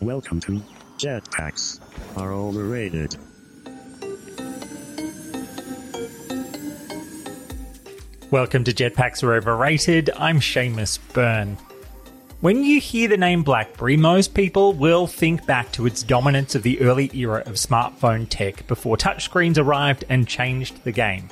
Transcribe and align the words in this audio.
Welcome 0.00 0.38
to 0.42 0.62
Jetpacks 0.96 1.80
are 2.16 2.32
overrated. 2.32 3.16
Welcome 8.30 8.62
to 8.62 8.72
Jetpacks 8.72 9.24
Are 9.24 9.34
Overrated. 9.34 10.10
I'm 10.16 10.38
Seamus 10.38 11.00
Byrne. 11.12 11.58
When 12.40 12.62
you 12.62 12.78
hear 12.78 13.08
the 13.08 13.16
name 13.16 13.42
BlackBerry, 13.42 13.96
most 13.96 14.34
people 14.34 14.72
will 14.72 15.08
think 15.08 15.44
back 15.46 15.72
to 15.72 15.86
its 15.86 16.04
dominance 16.04 16.54
of 16.54 16.62
the 16.62 16.80
early 16.80 17.10
era 17.12 17.42
of 17.46 17.54
smartphone 17.54 18.28
tech 18.28 18.68
before 18.68 18.96
touchscreens 18.96 19.58
arrived 19.58 20.04
and 20.08 20.28
changed 20.28 20.84
the 20.84 20.92
game. 20.92 21.28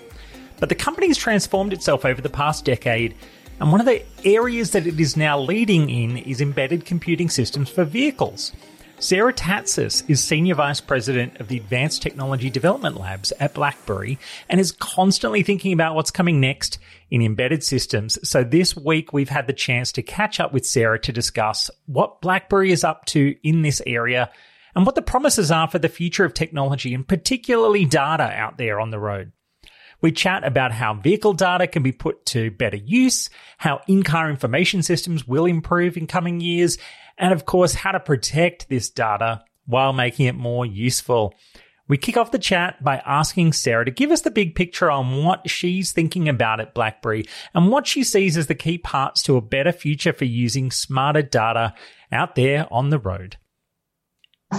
But 0.58 0.70
the 0.70 0.74
company 0.74 1.06
has 1.06 1.16
transformed 1.16 1.72
itself 1.72 2.04
over 2.04 2.20
the 2.20 2.28
past 2.28 2.64
decade, 2.64 3.14
and 3.60 3.72
one 3.72 3.80
of 3.80 3.86
the 3.86 4.02
areas 4.24 4.72
that 4.72 4.86
it 4.86 5.00
is 5.00 5.16
now 5.16 5.38
leading 5.38 5.88
in 5.88 6.18
is 6.18 6.40
embedded 6.40 6.84
computing 6.84 7.30
systems 7.30 7.70
for 7.70 7.84
vehicles. 7.84 8.52
Sarah 8.98 9.32
Tatsis 9.32 10.08
is 10.08 10.24
Senior 10.24 10.54
Vice 10.54 10.80
President 10.80 11.38
of 11.38 11.48
the 11.48 11.58
Advanced 11.58 12.00
Technology 12.02 12.48
Development 12.48 12.98
Labs 12.98 13.30
at 13.38 13.52
BlackBerry 13.52 14.18
and 14.48 14.58
is 14.58 14.72
constantly 14.72 15.42
thinking 15.42 15.74
about 15.74 15.94
what's 15.94 16.10
coming 16.10 16.40
next 16.40 16.78
in 17.10 17.20
embedded 17.20 17.62
systems. 17.62 18.18
So 18.28 18.42
this 18.42 18.74
week 18.74 19.12
we've 19.12 19.28
had 19.28 19.46
the 19.46 19.52
chance 19.52 19.92
to 19.92 20.02
catch 20.02 20.40
up 20.40 20.52
with 20.52 20.64
Sarah 20.64 20.98
to 21.00 21.12
discuss 21.12 21.70
what 21.84 22.22
BlackBerry 22.22 22.72
is 22.72 22.84
up 22.84 23.04
to 23.06 23.36
in 23.42 23.60
this 23.60 23.82
area 23.86 24.30
and 24.74 24.86
what 24.86 24.94
the 24.94 25.02
promises 25.02 25.50
are 25.50 25.68
for 25.68 25.78
the 25.78 25.88
future 25.90 26.24
of 26.24 26.32
technology 26.32 26.94
and 26.94 27.06
particularly 27.06 27.84
data 27.84 28.24
out 28.24 28.56
there 28.56 28.80
on 28.80 28.90
the 28.90 28.98
road. 28.98 29.32
We 30.06 30.12
chat 30.12 30.46
about 30.46 30.70
how 30.70 30.94
vehicle 30.94 31.32
data 31.32 31.66
can 31.66 31.82
be 31.82 31.90
put 31.90 32.26
to 32.26 32.52
better 32.52 32.76
use, 32.76 33.28
how 33.58 33.80
in-car 33.88 34.30
information 34.30 34.84
systems 34.84 35.26
will 35.26 35.46
improve 35.46 35.96
in 35.96 36.06
coming 36.06 36.40
years, 36.40 36.78
and 37.18 37.32
of 37.32 37.44
course, 37.44 37.74
how 37.74 37.90
to 37.90 37.98
protect 37.98 38.68
this 38.68 38.88
data 38.88 39.42
while 39.64 39.92
making 39.92 40.26
it 40.26 40.36
more 40.36 40.64
useful. 40.64 41.34
We 41.88 41.98
kick 41.98 42.16
off 42.16 42.30
the 42.30 42.38
chat 42.38 42.84
by 42.84 43.02
asking 43.04 43.54
Sarah 43.54 43.84
to 43.84 43.90
give 43.90 44.12
us 44.12 44.20
the 44.20 44.30
big 44.30 44.54
picture 44.54 44.92
on 44.92 45.24
what 45.24 45.50
she's 45.50 45.90
thinking 45.90 46.28
about 46.28 46.60
at 46.60 46.72
BlackBerry 46.72 47.24
and 47.52 47.72
what 47.72 47.88
she 47.88 48.04
sees 48.04 48.36
as 48.36 48.46
the 48.46 48.54
key 48.54 48.78
parts 48.78 49.24
to 49.24 49.36
a 49.36 49.42
better 49.42 49.72
future 49.72 50.12
for 50.12 50.24
using 50.24 50.70
smarter 50.70 51.22
data 51.22 51.74
out 52.12 52.36
there 52.36 52.72
on 52.72 52.90
the 52.90 53.00
road. 53.00 53.38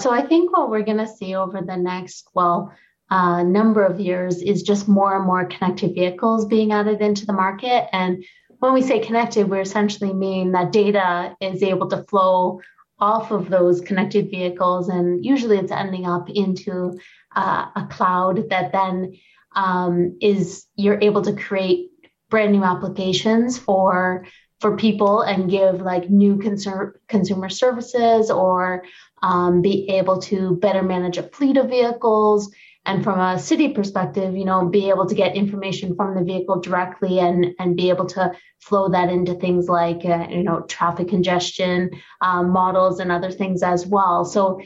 So 0.02 0.12
I 0.12 0.26
think 0.28 0.52
what 0.52 0.70
we're 0.70 0.84
going 0.84 0.98
to 0.98 1.08
see 1.08 1.36
over 1.36 1.62
the 1.62 1.78
next, 1.78 2.28
well, 2.34 2.74
uh, 3.10 3.44
number 3.44 3.84
of 3.84 4.00
years 4.00 4.42
is 4.42 4.64
just 4.64 4.88
more 4.88 5.16
and 5.16 5.26
more 5.26 5.46
connected 5.46 5.96
vehicles 5.96 6.46
being 6.46 6.72
added 6.72 7.02
into 7.02 7.26
the 7.26 7.34
market. 7.34 7.88
And 7.94 8.24
when 8.60 8.74
we 8.74 8.82
say 8.82 9.00
connected, 9.00 9.50
we 9.50 9.60
essentially 9.60 10.14
mean 10.14 10.52
that 10.52 10.72
data 10.72 11.36
is 11.40 11.64
able 11.64 11.90
to 11.90 12.04
flow 12.04 12.62
off 13.00 13.32
of 13.32 13.50
those 13.50 13.80
connected 13.82 14.30
vehicles, 14.32 14.90
and 14.90 15.24
usually 15.24 15.58
it's 15.58 15.72
ending 15.72 16.08
up 16.08 16.30
into 16.30 17.00
uh, 17.36 17.68
a 17.76 17.88
cloud 17.92 18.50
that 18.50 18.72
then 18.72 19.14
um, 19.56 20.18
is 20.20 20.66
you're 20.76 21.00
able 21.02 21.22
to 21.22 21.34
create 21.34 21.92
brand 22.30 22.52
new 22.52 22.64
applications 22.64 23.58
for 23.58 24.26
for 24.60 24.76
people 24.76 25.22
and 25.22 25.52
give 25.52 25.82
like 25.82 26.10
new 26.10 26.38
consumer 26.38 27.00
consumer 27.08 27.50
services 27.50 28.32
or 28.32 28.84
um, 29.22 29.62
be 29.62 29.88
able 29.90 30.20
to 30.20 30.56
better 30.58 30.82
manage 30.82 31.18
a 31.18 31.24
fleet 31.24 31.58
of 31.58 31.70
vehicles 31.70 32.52
and 32.88 33.04
from 33.04 33.20
a 33.20 33.38
city 33.38 33.70
perspective 33.70 34.36
you 34.36 34.46
know 34.46 34.66
be 34.66 34.90
able 34.90 35.06
to 35.06 35.14
get 35.14 35.36
information 35.36 35.96
from 35.96 36.16
the 36.16 36.24
vehicle 36.24 36.60
directly 36.60 37.20
and 37.20 37.48
and 37.60 37.76
be 37.76 37.90
able 37.90 38.06
to 38.06 38.32
flow 38.60 38.90
that 38.90 39.10
into 39.10 39.36
things 39.36 39.70
like 39.70 40.04
uh, 40.06 40.26
you 40.30 40.44
know 40.44 40.62
traffic 40.62 41.10
congestion 41.10 41.92
um, 42.22 42.50
models 42.50 43.00
and 43.00 43.12
other 43.12 43.32
things 43.32 43.62
as 43.62 43.86
well. 43.86 44.26
So 44.26 44.60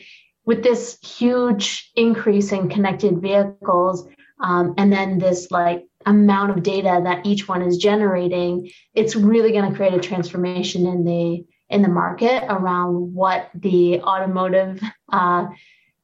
with 0.46 0.64
this 0.64 0.98
huge 1.04 1.92
increase 1.96 2.52
in 2.52 2.70
connected 2.70 3.22
vehicles 3.22 4.08
um, 4.42 4.74
and 4.78 4.92
then 4.92 5.20
this 5.20 5.52
like 5.52 5.86
amount 6.06 6.52
of 6.52 6.64
data 6.64 7.02
that 7.04 7.26
each 7.26 7.48
one 7.48 7.62
is 7.62 7.78
generating 7.78 8.72
it's 8.96 9.16
really 9.16 9.52
going 9.52 9.70
to 9.70 9.76
create 9.76 9.94
a 9.94 10.00
transformation 10.00 10.88
in 10.88 11.04
the 11.04 11.46
in 11.70 11.82
the 11.82 11.88
market 11.88 12.44
around 12.50 13.14
what 13.14 13.50
the 13.54 14.02
automotive 14.02 14.82
uh, 15.14 15.48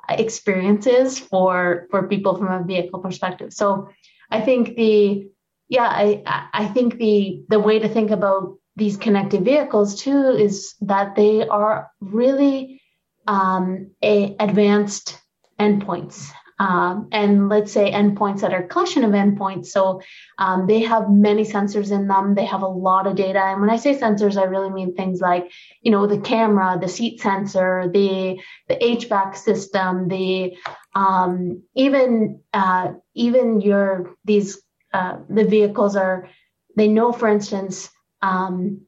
experiences 0.09 1.19
for 1.19 1.88
for 1.91 2.07
people 2.07 2.38
from 2.38 2.47
a 2.47 2.63
vehicle 2.63 3.00
perspective. 3.00 3.53
So 3.53 3.90
I 4.31 4.41
think 4.41 4.75
the 4.75 5.28
yeah, 5.69 5.88
I 5.88 6.23
I 6.53 6.66
think 6.68 6.97
the 6.97 7.44
the 7.50 7.59
way 7.59 7.79
to 7.79 7.90
think 7.90 8.12
about 8.12 8.57
these 8.75 8.97
connected 8.97 9.44
vehicles 9.44 10.01
too 10.01 10.29
is 10.29 10.75
that 10.81 11.16
they 11.16 11.47
are 11.47 11.91
really 12.00 12.81
um, 13.28 13.91
a 14.01 14.35
advanced 14.40 15.19
endpoints 15.59 16.31
um, 16.59 17.07
and 17.12 17.50
let's 17.50 17.72
say 17.72 17.91
endpoints 17.91 18.41
that 18.41 18.53
are 18.53 18.63
collection 18.63 19.03
of 19.03 19.12
endpoints. 19.12 19.68
So 19.68 20.01
um, 20.40 20.66
they 20.66 20.79
have 20.79 21.09
many 21.09 21.44
sensors 21.44 21.91
in 21.91 22.07
them. 22.07 22.34
They 22.34 22.45
have 22.45 22.63
a 22.63 22.68
lot 22.68 23.06
of 23.06 23.16
data. 23.16 23.40
And 23.40 23.62
when 23.62 23.69
I 23.69 23.78
say 23.78 23.95
sensors, 23.95 24.38
I 24.38 24.45
really 24.45 24.72
mean 24.72 24.95
things 24.95 25.22
like, 25.22 25.51
you 25.81 25.91
know, 25.91 26.07
the 26.07 26.19
camera, 26.19 26.78
the 26.81 26.88
seat 26.88 27.22
sensor, 27.22 27.90
the 27.94 28.41
the 28.68 28.75
HVAC 28.75 29.35
system, 29.35 30.07
the 30.07 30.57
um, 30.95 31.63
even 31.75 32.41
uh, 32.53 32.94
even 33.13 33.62
your 33.62 34.16
these 34.25 34.59
uh, 34.94 35.18
the 35.29 35.45
vehicles 35.45 35.95
are 35.95 36.29
they 36.75 36.88
know, 36.88 37.12
for 37.12 37.28
instance. 37.28 37.89
Um, 38.22 38.87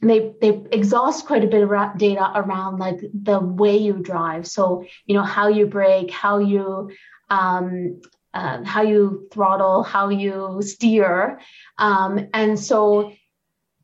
they 0.00 0.32
they 0.40 0.62
exhaust 0.70 1.26
quite 1.26 1.44
a 1.44 1.48
bit 1.48 1.62
of 1.62 1.98
data 1.98 2.30
around 2.34 2.78
like 2.78 3.00
the 3.12 3.40
way 3.40 3.76
you 3.76 3.94
drive. 3.94 4.46
So 4.46 4.84
you 5.06 5.14
know 5.14 5.22
how 5.22 5.48
you 5.48 5.66
brake 5.66 6.10
how 6.10 6.38
you 6.38 6.90
um, 7.30 8.00
uh, 8.32 8.62
how 8.64 8.82
you 8.82 9.28
throttle 9.32 9.82
how 9.82 10.08
you 10.10 10.60
steer. 10.62 11.40
Um, 11.78 12.28
and 12.32 12.58
so 12.58 13.12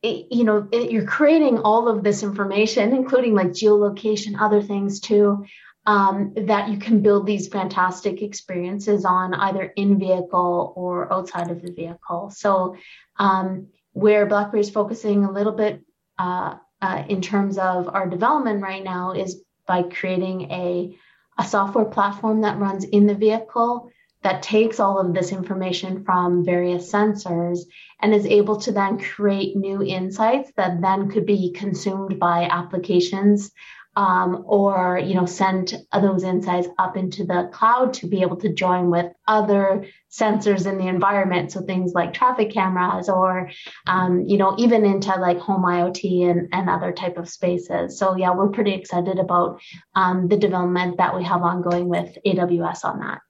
it, 0.02 0.26
you 0.30 0.44
know 0.44 0.68
it, 0.70 0.92
you're 0.92 1.06
creating 1.06 1.58
all 1.58 1.88
of 1.88 2.04
this 2.04 2.22
information 2.22 2.94
including 2.94 3.34
like 3.34 3.48
geolocation 3.48 4.40
other 4.40 4.62
things 4.62 5.00
too 5.00 5.46
um, 5.86 6.32
that 6.36 6.68
you 6.68 6.78
can 6.78 7.00
build 7.00 7.26
these 7.26 7.48
fantastic 7.48 8.22
experiences 8.22 9.04
on 9.04 9.34
either 9.34 9.64
in 9.76 9.98
vehicle 9.98 10.72
or 10.76 11.12
outside 11.12 11.50
of 11.50 11.60
the 11.60 11.72
vehicle. 11.72 12.30
So 12.30 12.76
um, 13.18 13.68
where 13.92 14.26
blackberry 14.26 14.60
is 14.60 14.70
focusing 14.70 15.24
a 15.24 15.32
little 15.32 15.52
bit 15.52 15.82
uh, 16.18 16.56
uh, 16.80 17.04
in 17.08 17.20
terms 17.22 17.58
of 17.58 17.88
our 17.88 18.08
development 18.08 18.62
right 18.62 18.84
now 18.84 19.12
is 19.12 19.42
by 19.66 19.82
creating 19.82 20.50
a, 20.50 20.96
a 21.38 21.44
software 21.44 21.86
platform 21.86 22.42
that 22.42 22.58
runs 22.58 22.84
in 22.84 23.06
the 23.06 23.14
vehicle 23.14 23.90
that 24.22 24.42
takes 24.42 24.80
all 24.80 24.98
of 24.98 25.12
this 25.12 25.32
information 25.32 26.02
from 26.04 26.44
various 26.44 26.90
sensors 26.90 27.60
and 28.00 28.14
is 28.14 28.26
able 28.26 28.60
to 28.60 28.72
then 28.72 28.98
create 28.98 29.54
new 29.56 29.82
insights 29.82 30.50
that 30.56 30.80
then 30.80 31.10
could 31.10 31.26
be 31.26 31.52
consumed 31.52 32.18
by 32.18 32.44
applications 32.44 33.50
um, 33.96 34.44
or 34.46 34.98
you 34.98 35.14
know 35.14 35.26
send 35.26 35.74
those 35.92 36.24
insights 36.24 36.68
up 36.78 36.96
into 36.96 37.24
the 37.24 37.48
cloud 37.52 37.94
to 37.94 38.06
be 38.06 38.22
able 38.22 38.36
to 38.36 38.52
join 38.52 38.90
with 38.90 39.06
other 39.26 39.86
sensors 40.10 40.66
in 40.66 40.78
the 40.78 40.86
environment 40.86 41.52
so 41.52 41.60
things 41.62 41.92
like 41.94 42.12
traffic 42.12 42.52
cameras 42.52 43.08
or 43.08 43.50
um, 43.86 44.24
you 44.26 44.36
know 44.36 44.54
even 44.58 44.84
into 44.84 45.14
like 45.16 45.38
home 45.38 45.62
iot 45.62 46.30
and, 46.30 46.48
and 46.52 46.68
other 46.68 46.92
type 46.92 47.16
of 47.16 47.28
spaces 47.28 47.98
so 47.98 48.16
yeah 48.16 48.34
we're 48.34 48.48
pretty 48.48 48.74
excited 48.74 49.18
about 49.18 49.60
um, 49.94 50.28
the 50.28 50.36
development 50.36 50.96
that 50.98 51.16
we 51.16 51.24
have 51.24 51.42
ongoing 51.42 51.88
with 51.88 52.16
aws 52.26 52.84
on 52.84 53.00
that 53.00 53.20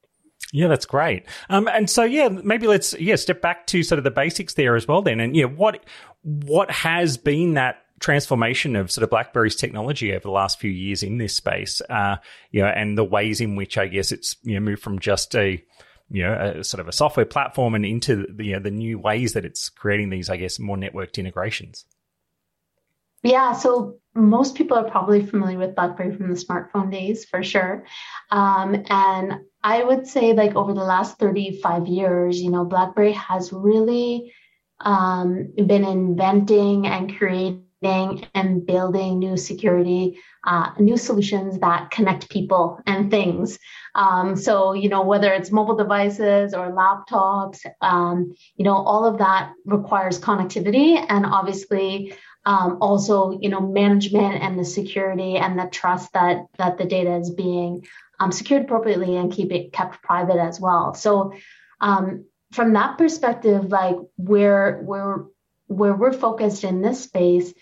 yeah, 0.53 0.69
that's 0.69 0.87
great. 0.87 1.25
Um, 1.49 1.67
and 1.67 1.91
so 1.91 2.05
yeah, 2.05 2.29
maybe 2.29 2.69
let's 2.69 2.95
yeah 3.01 3.17
step 3.17 3.43
back 3.43 3.67
to 3.69 3.83
sort 3.83 3.99
of 3.99 4.05
the 4.05 4.13
basics 4.13 4.55
there 4.55 4.77
as 4.77 4.87
well. 4.87 5.03
Then, 5.03 5.19
and 5.19 5.35
yeah, 5.35 5.47
what 5.47 5.85
what 6.23 6.71
has 6.71 7.17
been 7.17 7.55
that 7.55 7.84
transformation 8.05 8.77
of 8.77 8.91
sort 8.91 9.03
of 9.03 9.09
BlackBerry's 9.09 9.57
technology 9.57 10.13
over 10.13 10.21
the 10.21 10.31
last 10.31 10.61
few 10.61 10.71
years 10.71 11.03
in 11.03 11.17
this 11.17 11.35
space, 11.35 11.81
uh, 11.89 12.17
you 12.51 12.61
know, 12.61 12.69
and 12.69 12.99
the 12.99 13.05
ways 13.05 13.41
in 13.41 13.57
which 13.57 13.79
I 13.79 13.87
guess 13.87 14.13
it's 14.13 14.37
you 14.43 14.55
know 14.55 14.61
moved 14.61 14.83
from 14.83 14.99
just 14.99 15.35
a 15.35 15.65
you 16.11 16.23
know 16.23 16.55
a 16.59 16.65
sort 16.65 16.83
of 16.83 16.89
a 16.89 16.93
software 16.93 17.25
platform 17.25 17.75
and 17.75 17.87
into 17.87 18.27
the 18.29 18.45
you 18.45 18.53
know, 18.53 18.61
the 18.61 18.71
new 18.71 18.99
ways 18.99 19.33
that 19.33 19.47
it's 19.47 19.71
creating 19.71 20.11
these 20.11 20.29
I 20.29 20.37
guess 20.37 20.59
more 20.59 20.77
networked 20.77 21.17
integrations. 21.17 21.87
Yeah, 23.23 23.55
so 23.55 24.01
most 24.15 24.55
people 24.55 24.77
are 24.77 24.91
probably 24.91 25.25
familiar 25.25 25.57
with 25.57 25.75
BlackBerry 25.75 26.15
from 26.15 26.29
the 26.29 26.37
smartphone 26.37 26.93
days 26.93 27.25
for 27.25 27.43
sure. 27.43 27.87
Um, 28.31 28.85
and 28.91 29.41
I 29.63 29.83
would 29.83 30.07
say, 30.07 30.35
like, 30.35 30.55
over 30.57 30.75
the 30.75 30.85
last 30.85 31.19
35 31.19 31.87
years, 31.87 32.43
you 32.43 32.51
know, 32.51 32.67
BlackBerry 32.67 33.13
has 33.13 33.51
really 33.51 34.31
um, 34.81 35.55
been 35.57 35.85
inventing 35.87 36.87
and 36.87 37.17
creating 37.17 37.64
and 37.85 38.67
building 38.67 39.19
new 39.19 39.37
security, 39.37 40.19
uh, 40.45 40.71
new 40.79 40.97
solutions 40.97 41.59
that 41.61 41.91
connect 41.91 42.31
people 42.31 42.81
and 42.87 43.11
things. 43.11 43.59
Um, 43.95 44.37
so, 44.37 44.73
you 44.73 44.89
know, 44.89 45.03
whether 45.03 45.33
it's 45.33 45.51
mobile 45.51 45.77
devices 45.77 46.55
or 46.55 46.73
laptops, 46.73 47.61
um, 47.81 48.35
you 48.57 48.65
know, 48.65 48.75
all 48.75 49.05
of 49.05 49.19
that 49.19 49.53
requires 49.65 50.19
connectivity 50.19 51.05
and 51.09 51.27
obviously 51.27 52.15
um, 52.47 52.79
also, 52.81 53.39
you 53.41 53.49
know, 53.49 53.61
management 53.61 54.43
and 54.43 54.59
the 54.59 54.65
security 54.65 55.37
and 55.37 55.59
the 55.59 55.69
trust 55.71 56.13
that 56.13 56.47
that 56.59 56.77
the 56.77 56.85
data 56.85 57.17
is 57.17 57.31
being 57.31 57.87
um, 58.21 58.33
secured 58.33 58.65
appropriately 58.65 59.17
and 59.17 59.33
keep 59.33 59.51
it 59.53 59.73
kept 59.73 60.03
private 60.03 60.37
as 60.39 60.61
well. 60.61 60.95
So, 60.95 61.33
um, 61.81 62.27
from 62.53 62.75
that 62.75 62.99
perspective, 62.99 63.71
like 63.71 63.97
where 64.17 64.83
where 64.83 65.25
where 65.67 65.95
we're 65.95 66.13
focused 66.13 66.65
in 66.65 66.83
this 66.83 67.03
space 67.03 67.53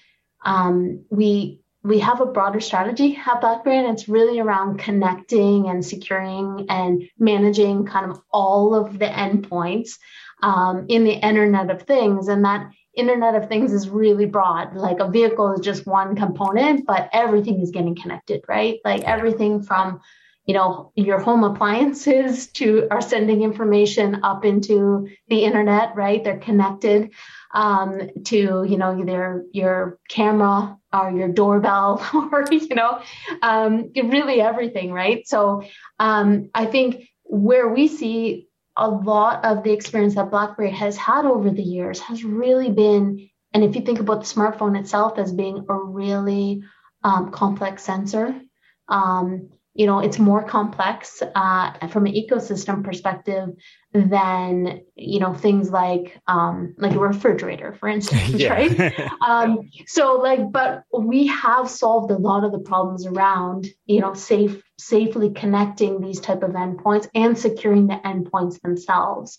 um, 0.45 1.05
we 1.11 1.61
we 1.85 1.99
have 1.99 2.21
a 2.21 2.27
broader 2.27 2.61
strategy 2.61 3.19
at 3.27 3.41
BlackBerry, 3.41 3.79
and 3.79 3.89
it's 3.89 4.09
really 4.09 4.39
around 4.39 4.79
connecting 4.79 5.69
and 5.69 5.85
securing 5.85 6.67
and 6.69 7.03
managing 7.19 7.87
kind 7.87 8.11
of 8.11 8.21
all 8.31 8.75
of 8.75 8.99
the 8.99 9.07
endpoints 9.07 9.99
um, 10.43 10.87
in 10.89 11.05
the 11.05 11.15
Internet 11.15 11.71
of 11.71 11.83
Things. 11.83 12.29
And 12.29 12.45
that 12.45 12.71
Internet 12.95 13.35
of 13.35 13.49
Things 13.49 13.73
is 13.73 13.89
really 13.89 14.27
broad. 14.27 14.77
Like 14.77 15.01
a 15.01 15.11
vehicle 15.11 15.55
is 15.55 15.61
just 15.61 15.87
one 15.87 16.15
component, 16.15 16.87
but 16.87 17.09
everything 17.13 17.61
is 17.61 17.73
getting 17.73 17.97
connected, 17.97 18.43
right? 18.49 18.79
Like 18.85 19.03
everything 19.03 19.63
from 19.63 20.01
you 20.47 20.55
know 20.55 20.93
your 20.97 21.21
home 21.21 21.45
appliances 21.45 22.47
to 22.55 22.87
are 22.91 23.01
sending 23.01 23.43
information 23.43 24.25
up 24.25 24.45
into 24.45 25.09
the 25.29 25.45
internet 25.45 25.95
right 25.95 26.25
they're 26.25 26.39
connected 26.39 27.13
um, 27.53 28.11
to 28.25 28.65
you 28.69 28.79
know 28.79 28.99
either 28.99 29.45
your 29.53 29.99
camera 30.09 30.79
or 30.93 31.11
your 31.11 31.29
doorbell 31.29 32.07
or 32.33 32.47
you 32.51 32.75
know 32.75 33.01
um, 33.43 33.91
really 33.95 34.41
everything 34.41 34.93
right? 34.93 35.27
So 35.27 35.63
um, 35.99 36.51
i 36.55 36.67
think 36.67 37.09
where 37.25 37.69
we 37.69 37.89
see 37.89 38.49
a 38.77 38.89
lot 38.89 39.45
of 39.45 39.63
the 39.65 39.73
experience 39.73 40.15
that 40.15 40.31
blackberry 40.31 40.71
has 40.71 40.97
had 40.97 41.25
over 41.25 41.51
the 41.51 41.63
years 41.63 42.01
has 42.01 42.25
really 42.25 42.71
been 42.71 43.29
and 43.55 43.65
if 43.65 43.77
you 43.77 43.83
think 43.83 44.01
about 44.01 44.21
the 44.21 44.27
smartphone 44.27 44.79
itself 44.79 45.19
as 45.19 45.33
being 45.33 45.67
a 45.69 45.75
really 45.75 46.63
um, 47.05 47.31
complex 47.31 47.83
sensor 47.83 48.41
um, 48.89 49.51
you 49.75 49.87
know 49.87 50.01
it's 50.01 50.19
more 50.19 50.45
complex 50.45 51.23
uh, 51.35 51.89
from 51.89 52.07
an 52.07 52.13
ecosystem 52.13 52.85
perspective 52.85 53.49
than 53.93 54.83
you 54.97 55.21
know 55.21 55.33
things 55.33 55.71
like 55.71 56.21
um, 56.27 56.75
like 56.79 56.95
a 56.95 56.99
refrigerator 56.99 57.73
for 57.73 57.89
instance 57.97 58.43
right? 58.45 58.93
Um, 59.27 59.71
so 59.87 60.15
like 60.15 60.53
but 60.53 60.85
we 60.97 61.27
have 61.29 61.69
solved 61.69 62.11
a 62.11 62.19
lot 62.19 62.45
of 62.45 62.53
the 62.53 62.59
problems 62.59 63.07
around 63.07 63.67
you 63.87 64.01
know 64.01 64.15
safe 64.15 64.63
safely 64.79 65.31
connecting 65.31 66.01
these 66.01 66.21
type 66.21 66.43
of 66.43 66.51
endpoints 66.51 67.09
and 67.15 67.39
securing 67.39 67.87
the 67.87 68.01
endpoints 68.05 68.61
themselves. 68.61 69.39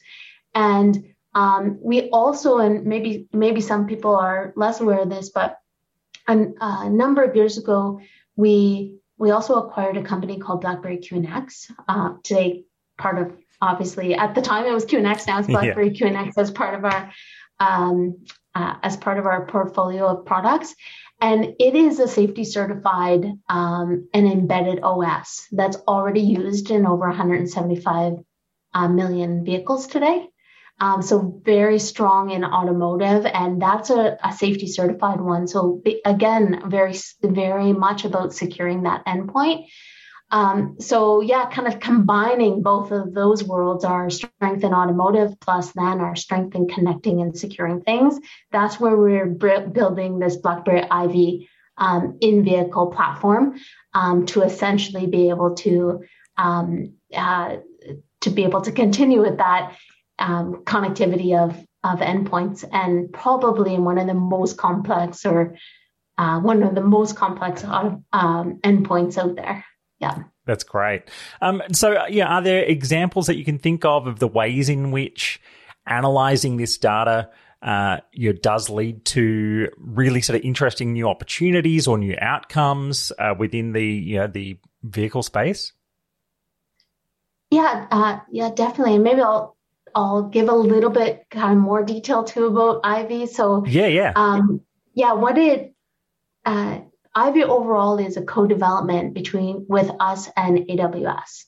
And 0.56 1.14
um, 1.36 1.80
we 1.82 2.10
also 2.10 2.58
and 2.58 2.86
maybe 2.86 3.28
maybe 3.34 3.62
some 3.62 3.88
people 3.88 4.16
are 4.16 4.54
less 4.56 4.80
aware 4.80 5.02
of 5.02 5.10
this 5.10 5.30
but 5.30 5.58
a, 6.28 6.46
a 6.62 6.90
number 6.90 7.24
of 7.24 7.36
years 7.36 7.58
ago 7.58 8.00
we 8.36 8.96
we 9.18 9.32
also 9.32 9.56
acquired 9.56 9.98
a 9.98 10.04
company 10.04 10.40
called 10.40 10.62
BlackBerry 10.62 10.98
QNX. 10.98 11.72
Uh, 11.88 12.14
today, 12.24 12.66
part 12.98 13.20
of 13.20 13.36
obviously 13.62 14.14
at 14.14 14.36
the 14.36 14.42
time 14.42 14.66
it 14.66 14.74
was 14.74 14.86
QNX. 14.86 15.28
Now 15.28 15.40
it's 15.40 15.48
BlackBerry 15.56 15.94
yeah. 15.94 16.08
QNX 16.08 16.34
as 16.38 16.52
part 16.52 16.76
of 16.76 16.86
our 16.86 17.12
um, 17.60 18.26
uh, 18.56 18.76
as 18.84 18.98
part 18.98 19.18
of 19.18 19.26
our 19.26 19.46
portfolio 19.46 20.08
of 20.08 20.26
products. 20.26 20.76
And 21.22 21.56
it 21.60 21.76
is 21.76 22.00
a 22.00 22.08
safety 22.08 22.44
certified 22.44 23.26
um, 23.48 24.10
and 24.14 24.28
embedded 24.28 24.84
OS 24.84 25.48
that's 25.52 25.78
already 25.88 26.22
used 26.22 26.70
in 26.70 26.86
over 26.86 27.08
175 27.08 28.14
uh, 28.74 28.88
million 28.90 29.46
vehicles 29.46 29.88
today. 29.88 30.28
Um, 30.80 31.02
so 31.02 31.42
very 31.46 31.80
strong 31.80 32.32
in 32.32 32.44
automotive, 32.44 33.26
and 33.26 33.62
that's 33.62 33.90
a, 33.90 34.18
a 34.24 34.34
safety 34.34 34.68
certified 34.68 35.22
one. 35.22 35.48
So 35.48 35.82
again, 36.04 36.64
very 36.70 36.96
very 37.22 37.74
much 37.74 38.06
about 38.06 38.34
securing 38.34 38.84
that 38.84 39.06
endpoint. 39.06 39.68
Um, 40.32 40.78
so 40.80 41.22
yeah, 41.22 41.48
kind 41.50 41.68
of 41.68 41.80
combining 41.80 42.64
both 42.64 42.92
of 42.92 43.14
those 43.14 43.44
worlds, 43.44 43.86
our 43.86 44.10
strength 44.10 44.64
in 44.64 44.74
automotive 44.74 45.40
plus 45.40 45.72
then 45.74 46.00
our 46.00 46.16
strength 46.16 46.56
in 46.56 46.68
connecting 46.68 47.22
and 47.22 47.38
securing 47.38 47.82
things. 47.82 48.20
That's 48.52 48.80
where 48.80 48.98
we're 48.98 49.28
b- 49.28 49.68
building 49.72 50.18
this 50.18 50.38
BlackBerry 50.38 50.82
IVY 50.82 51.48
um, 51.78 52.18
in-vehicle 52.20 52.88
platform 52.88 53.60
um, 53.94 54.26
to 54.28 54.42
essentially 54.42 55.06
be 55.06 55.30
able 55.30 55.54
to 55.56 56.04
um, 56.36 56.94
uh, 57.14 57.58
to 58.22 58.30
be 58.32 58.44
able 58.44 58.62
to 58.62 58.72
continue 58.72 59.22
with 59.22 59.38
that 59.38 59.76
um, 60.20 60.64
connectivity 60.66 61.38
of 61.38 61.56
of 61.84 62.00
endpoints, 62.00 62.64
and 62.72 63.12
probably 63.12 63.74
in 63.74 63.84
one 63.84 63.98
of 63.98 64.08
the 64.08 64.14
most 64.14 64.58
complex 64.58 65.26
or 65.26 65.56
uh, 66.18 66.40
one 66.40 66.64
of 66.64 66.76
the 66.76 66.82
most 66.82 67.16
complex 67.16 67.64
um, 67.64 68.06
endpoints 68.14 69.18
out 69.18 69.36
there. 69.36 69.66
Yeah. 70.00 70.24
That's 70.46 70.64
great. 70.64 71.04
Um, 71.42 71.62
so, 71.72 72.06
yeah, 72.08 72.28
are 72.28 72.42
there 72.42 72.64
examples 72.64 73.28
that 73.28 73.38
you 73.38 73.46
can 73.46 73.58
think 73.58 73.86
of 73.86 74.08
of 74.08 74.20
the 74.20 74.28
ways 74.28 74.70
in 74.70 74.92
which 74.92 75.42
analyzing 75.86 76.58
this 76.58 76.78
data 76.78 77.30
uh, 77.62 77.98
you 78.12 78.32
know, 78.32 78.40
does 78.42 78.70
lead 78.70 79.06
to 79.06 79.70
really 79.78 80.22
sort 80.22 80.38
of 80.38 80.44
interesting 80.44 80.92
new 80.92 81.08
opportunities 81.08 81.88
or 81.88 81.98
new 81.98 82.16
outcomes 82.20 83.14
uh, 83.18 83.34
within 83.38 83.72
the 83.72 83.86
you 83.86 84.18
know, 84.18 84.28
the 84.28 84.58
vehicle 84.84 85.24
space? 85.24 85.72
Yeah, 87.50 87.88
uh, 87.90 88.20
yeah, 88.32 88.50
definitely. 88.54 88.96
And 88.96 89.04
maybe 89.04 89.22
I'll 89.22 89.56
I'll 89.96 90.24
give 90.24 90.50
a 90.50 90.56
little 90.56 90.90
bit 90.90 91.26
kind 91.30 91.58
of 91.58 91.64
more 91.64 91.84
detail 91.84 92.24
too 92.24 92.48
about 92.48 92.84
IVY. 92.84 93.28
So 93.30 93.66
yeah, 93.66 93.88
yeah, 93.88 94.14
um, 94.16 94.62
yeah. 94.94 95.14
What 95.14 95.38
it 95.38 95.74
uh, 96.46 96.80
IVY 97.16 97.44
overall 97.44 98.00
is 98.00 98.18
a 98.18 98.24
co-development 98.24 99.14
between 99.14 99.66
with 99.68 99.90
us 100.00 100.30
and 100.36 100.60
AWS. 100.60 101.46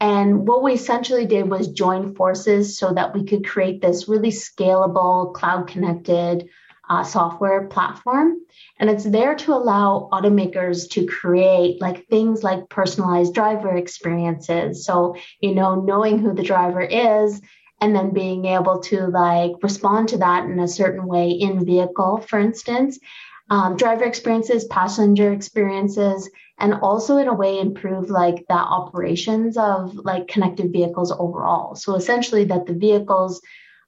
And 0.00 0.48
what 0.48 0.64
we 0.64 0.72
essentially 0.72 1.26
did 1.26 1.48
was 1.48 1.68
join 1.68 2.16
forces 2.16 2.76
so 2.76 2.92
that 2.92 3.14
we 3.14 3.24
could 3.24 3.46
create 3.46 3.80
this 3.80 4.08
really 4.08 4.30
scalable, 4.30 5.32
cloud 5.32 5.68
connected 5.68 6.48
uh, 6.88 7.04
software 7.04 7.68
platform. 7.68 8.38
And 8.78 8.90
it's 8.90 9.04
there 9.04 9.36
to 9.36 9.54
allow 9.54 10.08
automakers 10.12 10.90
to 10.90 11.06
create 11.06 11.80
like 11.80 12.08
things 12.08 12.42
like 12.42 12.68
personalized 12.68 13.34
driver 13.34 13.76
experiences. 13.76 14.84
So, 14.84 15.14
you 15.40 15.54
know, 15.54 15.76
knowing 15.76 16.18
who 16.18 16.34
the 16.34 16.42
driver 16.42 16.82
is 16.82 17.40
and 17.82 17.96
then 17.96 18.10
being 18.10 18.44
able 18.44 18.78
to 18.78 19.08
like 19.08 19.50
respond 19.60 20.08
to 20.08 20.18
that 20.18 20.44
in 20.44 20.60
a 20.60 20.68
certain 20.68 21.04
way 21.04 21.30
in 21.30 21.66
vehicle, 21.66 22.24
for 22.28 22.38
instance, 22.38 23.00
um, 23.50 23.76
driver 23.76 24.04
experiences, 24.04 24.64
passenger 24.66 25.32
experiences, 25.32 26.30
and 26.60 26.74
also 26.74 27.16
in 27.16 27.26
a 27.26 27.34
way 27.34 27.58
improve 27.58 28.08
like 28.08 28.46
the 28.46 28.54
operations 28.54 29.56
of 29.56 29.96
like 29.96 30.28
connected 30.28 30.72
vehicles 30.72 31.10
overall. 31.10 31.74
So 31.74 31.96
essentially, 31.96 32.44
that 32.44 32.66
the 32.66 32.72
vehicles 32.74 33.42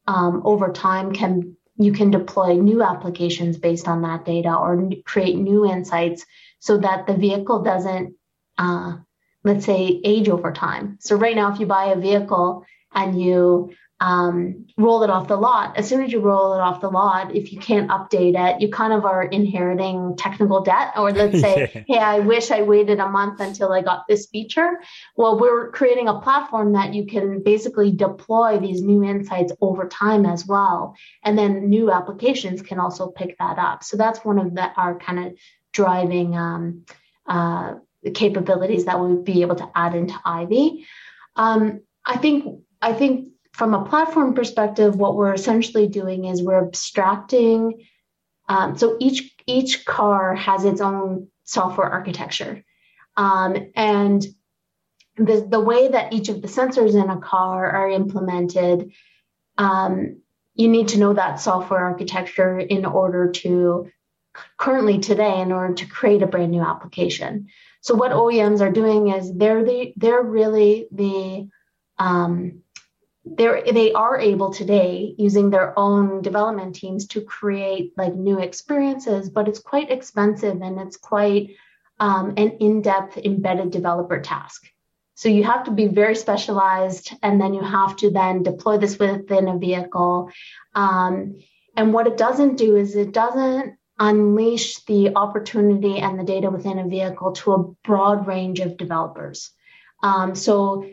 um, 0.09 0.43
over 0.45 0.73
time 0.73 1.13
can 1.13 1.57
you 1.77 1.93
can 1.93 2.11
deploy 2.11 2.55
new 2.55 2.83
applications 2.83 3.59
based 3.59 3.87
on 3.87 4.03
that 4.03 4.25
data 4.25 4.53
or 4.55 4.91
create 5.05 5.37
new 5.37 5.65
insights 5.65 6.27
so 6.59 6.79
that 6.79 7.07
the 7.07 7.15
vehicle 7.15 7.63
doesn't, 7.63 8.15
uh, 8.59 8.97
let's 9.45 9.65
say, 9.65 10.01
age 10.05 10.29
over 10.29 10.53
time. 10.53 10.99
So 11.01 11.15
right 11.15 11.37
now, 11.37 11.53
if 11.53 11.61
you 11.61 11.67
buy 11.67 11.87
a 11.87 11.97
vehicle 11.97 12.65
and 12.93 13.21
you 13.21 13.73
um, 14.01 14.67
roll 14.77 15.03
it 15.03 15.11
off 15.11 15.29
the 15.29 15.37
lot. 15.37 15.77
As 15.77 15.89
soon 15.89 16.03
as 16.03 16.13
you 16.13 16.21
roll 16.21 16.55
it 16.55 16.61
off 16.61 16.81
the 16.81 16.89
lot, 16.89 17.35
if 17.35 17.53
you 17.53 17.59
can't 17.59 17.89
update 17.91 18.35
it, 18.37 18.61
you 18.61 18.69
kind 18.69 18.93
of 18.93 19.05
are 19.05 19.23
inheriting 19.23 20.17
technical 20.17 20.63
debt. 20.63 20.93
Or 20.97 21.13
let's 21.13 21.41
say, 21.41 21.71
yeah. 21.75 21.83
hey, 21.87 21.99
I 21.99 22.19
wish 22.19 22.51
I 22.51 22.63
waited 22.63 22.99
a 22.99 23.09
month 23.09 23.41
until 23.41 23.73
I 23.73 23.83
got 23.83 24.07
this 24.09 24.27
feature. 24.27 24.81
Well, 25.17 25.39
we're 25.39 25.71
creating 25.71 26.09
a 26.09 26.21
platform 26.21 26.73
that 26.73 26.93
you 26.93 27.07
can 27.07 27.43
basically 27.43 27.93
deploy 27.93 28.59
these 28.59 28.83
new 28.83 29.05
insights 29.05 29.53
over 29.61 29.89
time 29.89 30.27
as 30.27 30.47
well. 30.47 30.97
And 31.23 31.39
then 31.39 31.69
new 31.69 31.91
applications 31.91 32.63
can 32.63 32.81
also 32.81 33.09
pick 33.09 33.39
that 33.39 33.59
up. 33.59 33.85
So 33.85 33.97
that's 33.97 34.25
one 34.25 34.39
of 34.39 34.55
the, 34.55 34.73
our 34.77 34.99
kind 34.99 35.27
of 35.27 35.39
driving 35.73 36.37
um, 36.37 36.85
uh, 37.27 37.75
capabilities 38.13 38.85
that 38.87 38.99
we'll 38.99 39.23
be 39.23 39.43
able 39.43 39.57
to 39.57 39.71
add 39.75 39.95
into 39.95 40.15
Ivy. 40.25 40.87
Um, 41.37 41.81
I 42.05 42.19
think 42.19 42.61
I 42.83 42.93
think 42.93 43.29
from 43.55 43.73
a 43.73 43.85
platform 43.85 44.35
perspective, 44.35 44.97
what 44.97 45.15
we're 45.15 45.33
essentially 45.33 45.87
doing 45.87 46.25
is 46.25 46.43
we're 46.43 46.67
abstracting. 46.67 47.87
Um, 48.49 48.77
so 48.77 48.97
each 48.99 49.33
each 49.47 49.85
car 49.85 50.35
has 50.35 50.65
its 50.65 50.81
own 50.81 51.29
software 51.45 51.89
architecture, 51.89 52.65
um, 53.17 53.71
and 53.77 54.27
the 55.17 55.47
the 55.49 55.61
way 55.61 55.87
that 55.87 56.13
each 56.13 56.29
of 56.29 56.43
the 56.43 56.49
sensors 56.49 57.01
in 57.01 57.09
a 57.09 57.21
car 57.21 57.71
are 57.71 57.89
implemented, 57.89 58.93
um, 59.57 60.21
you 60.55 60.69
need 60.69 60.89
to 60.89 60.99
know 60.99 61.15
that 61.15 61.39
software 61.39 61.79
architecture 61.81 62.59
in 62.59 62.85
order 62.85 63.31
to 63.31 63.89
currently 64.59 64.99
today 64.99 65.41
in 65.41 65.53
order 65.53 65.75
to 65.75 65.87
create 65.87 66.25
a 66.25 66.27
brand 66.27 66.51
new 66.51 66.61
application. 66.61 67.47
So 67.83 67.95
what 67.95 68.11
OEMs 68.11 68.61
are 68.61 68.73
doing 68.73 69.11
is 69.11 69.33
they're 69.33 69.63
the 69.63 69.93
they're 69.97 70.23
really 70.23 70.89
the 70.91 71.49
um, 71.99 72.64
they're 73.25 73.63
they 73.65 73.93
are 73.93 74.19
able 74.19 74.53
today 74.53 75.15
using 75.17 75.51
their 75.51 75.79
own 75.79 76.21
development 76.23 76.75
teams 76.75 77.07
to 77.07 77.23
create 77.23 77.93
like 77.97 78.15
new 78.15 78.39
experiences 78.39 79.31
but 79.31 79.49
it's 79.49 79.59
quite 79.59 79.91
expensive 79.91 80.61
and 80.61 80.79
it's 80.79 80.99
quite 80.99 81.51
um, 82.01 82.35
an 82.37 82.57
in-depth 82.61 83.19
embedded 83.19 83.71
developer 83.71 84.21
task. 84.21 84.67
So 85.15 85.29
you 85.29 85.45
have 85.45 85.65
to 85.65 85.71
be 85.71 85.87
very 85.87 86.17
specialized 86.17 87.13
and 87.23 87.41
then 87.41 87.55
you 87.55 87.63
have 87.63 87.97
to 87.97 88.11
then 88.11 88.43
deploy 88.43 88.79
this 88.79 88.99
within 88.99 89.49
a 89.49 89.59
vehicle. 89.59 90.31
Um, 90.75 91.37
and 91.77 91.93
what 91.93 92.07
it 92.07 92.17
doesn't 92.17 92.57
do 92.57 92.77
is 92.77 92.97
it 92.97 93.13
doesn't 93.13 93.77
unleash 93.99 94.85
the 94.87 95.15
opportunity 95.15 95.99
and 95.99 96.19
the 96.19 96.25
data 96.25 96.51
within 96.51 96.81
a 96.81 96.89
vehicle 96.89 97.33
to 97.33 97.53
a 97.53 97.63
broad 97.85 98.27
range 98.27 98.59
of 98.59 98.77
developers. 98.77 99.53
Um, 100.03 100.35
so 100.35 100.85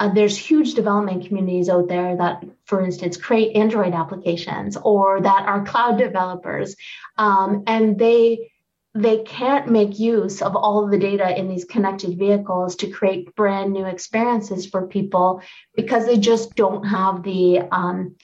uh, 0.00 0.08
there's 0.08 0.36
huge 0.36 0.72
development 0.72 1.26
communities 1.26 1.68
out 1.68 1.86
there 1.86 2.16
that, 2.16 2.42
for 2.64 2.82
instance, 2.82 3.18
create 3.18 3.54
Android 3.54 3.92
applications 3.92 4.78
or 4.78 5.20
that 5.20 5.44
are 5.46 5.64
cloud 5.64 5.98
developers, 5.98 6.74
um, 7.18 7.62
and 7.66 7.98
they 7.98 8.50
they 8.94 9.18
can't 9.18 9.70
make 9.70 10.00
use 10.00 10.42
of 10.42 10.56
all 10.56 10.82
of 10.82 10.90
the 10.90 10.98
data 10.98 11.38
in 11.38 11.48
these 11.48 11.64
connected 11.64 12.18
vehicles 12.18 12.74
to 12.76 12.90
create 12.90 13.36
brand 13.36 13.72
new 13.72 13.84
experiences 13.84 14.66
for 14.66 14.88
people 14.88 15.42
because 15.76 16.06
they 16.06 16.18
just 16.18 16.56
don't 16.56 16.82
have 16.84 17.22
the 17.22 17.60
um, 17.70 18.16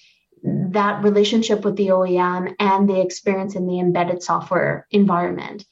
that 0.43 1.05
relationship 1.05 1.65
with 1.65 1.77
the 1.77 1.89
OEM 1.89 2.57
and 2.59 2.89
the 2.89 3.01
experience 3.01 3.55
in 3.55 3.67
the 3.67 3.79
embedded 3.79 4.23
software 4.23 4.87
environment. 4.91 5.65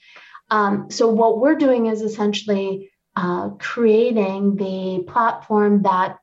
Um, 0.50 0.90
so 0.90 1.08
what 1.08 1.40
we're 1.40 1.56
doing 1.56 1.87
is 1.87 2.02
essentially 2.02 2.90
uh, 3.16 3.50
creating 3.50 4.56
the 4.56 5.04
platform 5.06 5.83
that 5.83 6.18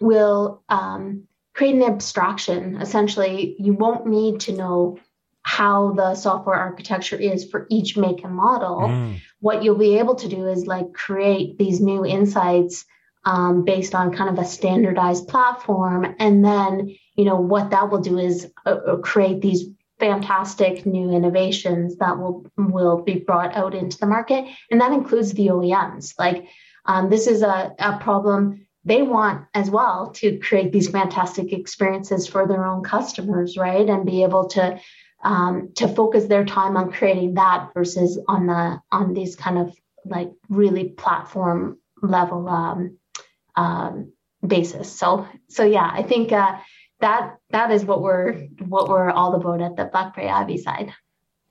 will 0.00 0.62
um, 0.68 1.24
create 1.54 1.74
an 1.74 1.82
abstraction. 1.82 2.76
Essentially, 2.80 3.56
you 3.58 3.72
won't 3.72 4.06
need 4.06 4.40
to 4.40 4.52
know 4.52 4.98
how 5.42 5.92
the 5.92 6.14
software 6.14 6.56
architecture 6.56 7.16
is 7.16 7.48
for 7.48 7.66
each 7.70 7.96
make 7.96 8.24
and 8.24 8.34
model. 8.34 8.80
Mm. 8.80 9.20
What 9.40 9.62
you'll 9.62 9.76
be 9.76 9.98
able 9.98 10.14
to 10.16 10.28
do 10.28 10.46
is 10.46 10.66
like 10.66 10.94
create 10.94 11.58
these 11.58 11.80
new 11.80 12.04
insights 12.04 12.86
um, 13.26 13.64
based 13.64 13.94
on 13.94 14.14
kind 14.14 14.30
of 14.30 14.42
a 14.42 14.48
standardized 14.48 15.28
platform. 15.28 16.14
And 16.18 16.44
then, 16.44 16.96
you 17.14 17.24
know, 17.24 17.36
what 17.36 17.70
that 17.70 17.90
will 17.90 18.00
do 18.00 18.18
is 18.18 18.50
uh, 18.66 18.70
uh 18.70 18.96
create 18.96 19.40
these 19.40 19.64
fantastic 19.98 20.86
new 20.86 21.10
innovations 21.10 21.96
that 21.96 22.18
will 22.18 22.46
will 22.56 23.02
be 23.02 23.14
brought 23.14 23.54
out 23.54 23.74
into 23.74 23.98
the 23.98 24.06
market, 24.06 24.44
and 24.70 24.80
that 24.80 24.92
includes 24.92 25.32
the 25.32 25.48
OEMs. 25.48 26.14
Like 26.18 26.48
um, 26.86 27.10
this 27.10 27.26
is 27.26 27.42
a, 27.42 27.74
a 27.78 27.98
problem 27.98 28.66
they 28.84 29.02
want 29.02 29.46
as 29.54 29.70
well 29.70 30.10
to 30.10 30.38
create 30.38 30.72
these 30.72 30.90
fantastic 30.90 31.52
experiences 31.52 32.26
for 32.26 32.46
their 32.46 32.66
own 32.66 32.82
customers, 32.82 33.56
right? 33.56 33.88
And 33.88 34.04
be 34.04 34.22
able 34.22 34.48
to 34.50 34.78
um, 35.22 35.70
to 35.76 35.88
focus 35.88 36.26
their 36.26 36.44
time 36.44 36.76
on 36.76 36.92
creating 36.92 37.34
that 37.34 37.70
versus 37.72 38.20
on 38.28 38.46
the 38.46 38.80
on 38.92 39.14
these 39.14 39.36
kind 39.36 39.58
of 39.58 39.74
like 40.04 40.30
really 40.50 40.90
platform 40.90 41.78
level 42.02 42.46
um, 42.48 42.98
um, 43.56 44.12
basis. 44.46 44.92
So 44.92 45.26
so 45.48 45.64
yeah, 45.64 45.90
I 45.90 46.02
think 46.02 46.32
uh, 46.32 46.58
that 47.04 47.36
that 47.50 47.70
is 47.70 47.84
what 47.84 48.00
we're 48.00 48.32
what 48.66 48.88
we're 48.88 49.10
all 49.10 49.34
about 49.34 49.60
at 49.60 49.76
the 49.76 49.84
Blackberry 49.84 50.28
Ivy 50.28 50.56
side. 50.56 50.92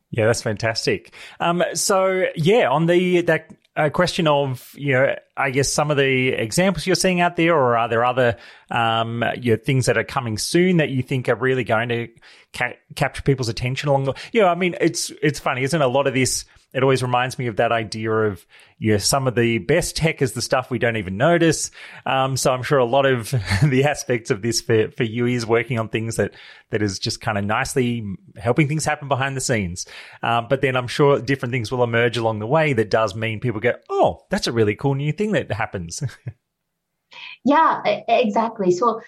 Yeah, 0.09 0.25
that's 0.25 0.41
fantastic. 0.41 1.13
Um, 1.39 1.63
so 1.75 2.25
yeah, 2.35 2.69
on 2.69 2.87
the 2.87 3.21
that 3.21 3.51
uh, 3.75 3.89
question 3.89 4.27
of 4.27 4.73
you 4.75 4.93
know, 4.93 5.15
I 5.37 5.51
guess 5.51 5.71
some 5.71 5.91
of 5.91 5.97
the 5.97 6.29
examples 6.29 6.87
you're 6.87 6.95
seeing 6.95 7.21
out 7.21 7.35
there, 7.35 7.55
or 7.55 7.77
are 7.77 7.87
there 7.87 8.03
other 8.03 8.37
um, 8.71 9.23
you 9.39 9.51
know, 9.51 9.57
things 9.57 9.85
that 9.85 9.97
are 9.97 10.03
coming 10.03 10.39
soon 10.39 10.77
that 10.77 10.89
you 10.89 11.03
think 11.03 11.29
are 11.29 11.35
really 11.35 11.63
going 11.63 11.89
to 11.89 12.07
ca- 12.53 12.77
capture 12.95 13.21
people's 13.21 13.49
attention 13.49 13.89
along 13.89 14.05
the? 14.05 14.13
You 14.31 14.41
know, 14.41 14.47
I 14.47 14.55
mean, 14.55 14.75
it's 14.81 15.11
it's 15.21 15.39
funny, 15.39 15.63
isn't 15.63 15.79
it? 15.79 15.85
a 15.85 15.87
lot 15.87 16.07
of 16.07 16.15
this 16.15 16.45
it 16.73 16.83
always 16.83 17.03
reminds 17.03 17.37
me 17.37 17.47
of 17.47 17.57
that 17.57 17.71
idea 17.71 18.11
of 18.11 18.45
yeah, 18.79 18.97
some 18.97 19.27
of 19.27 19.35
the 19.35 19.59
best 19.59 19.95
tech 19.95 20.21
is 20.21 20.33
the 20.33 20.41
stuff 20.41 20.71
we 20.71 20.79
don't 20.79 20.97
even 20.97 21.17
notice. 21.17 21.71
Um, 22.05 22.35
so 22.35 22.51
I'm 22.51 22.63
sure 22.63 22.79
a 22.79 22.85
lot 22.85 23.05
of 23.05 23.29
the 23.63 23.85
aspects 23.85 24.31
of 24.31 24.41
this 24.41 24.61
for, 24.61 24.91
for 24.91 25.03
you 25.03 25.25
is 25.25 25.45
working 25.45 25.79
on 25.79 25.89
things 25.89 26.15
that, 26.15 26.33
that 26.71 26.81
is 26.81 26.99
just 26.99 27.21
kind 27.21 27.37
of 27.37 27.45
nicely 27.45 28.05
helping 28.35 28.67
things 28.67 28.85
happen 28.85 29.07
behind 29.07 29.37
the 29.37 29.41
scenes. 29.41 29.85
Um, 30.21 30.47
but 30.49 30.61
then 30.61 30.75
I'm 30.75 30.87
sure 30.87 31.19
different 31.19 31.51
things 31.51 31.71
will 31.71 31.83
emerge 31.83 32.17
along 32.17 32.39
the 32.39 32.47
way 32.47 32.73
that 32.73 32.89
does 32.89 33.15
mean 33.15 33.39
people 33.39 33.61
go, 33.61 33.73
Oh, 33.89 34.25
that's 34.29 34.47
a 34.47 34.51
really 34.51 34.75
cool 34.75 34.95
new 34.95 35.11
thing 35.11 35.31
that 35.33 35.51
happens. 35.51 36.01
yeah, 37.45 37.81
exactly. 38.07 38.71
So 38.71 39.01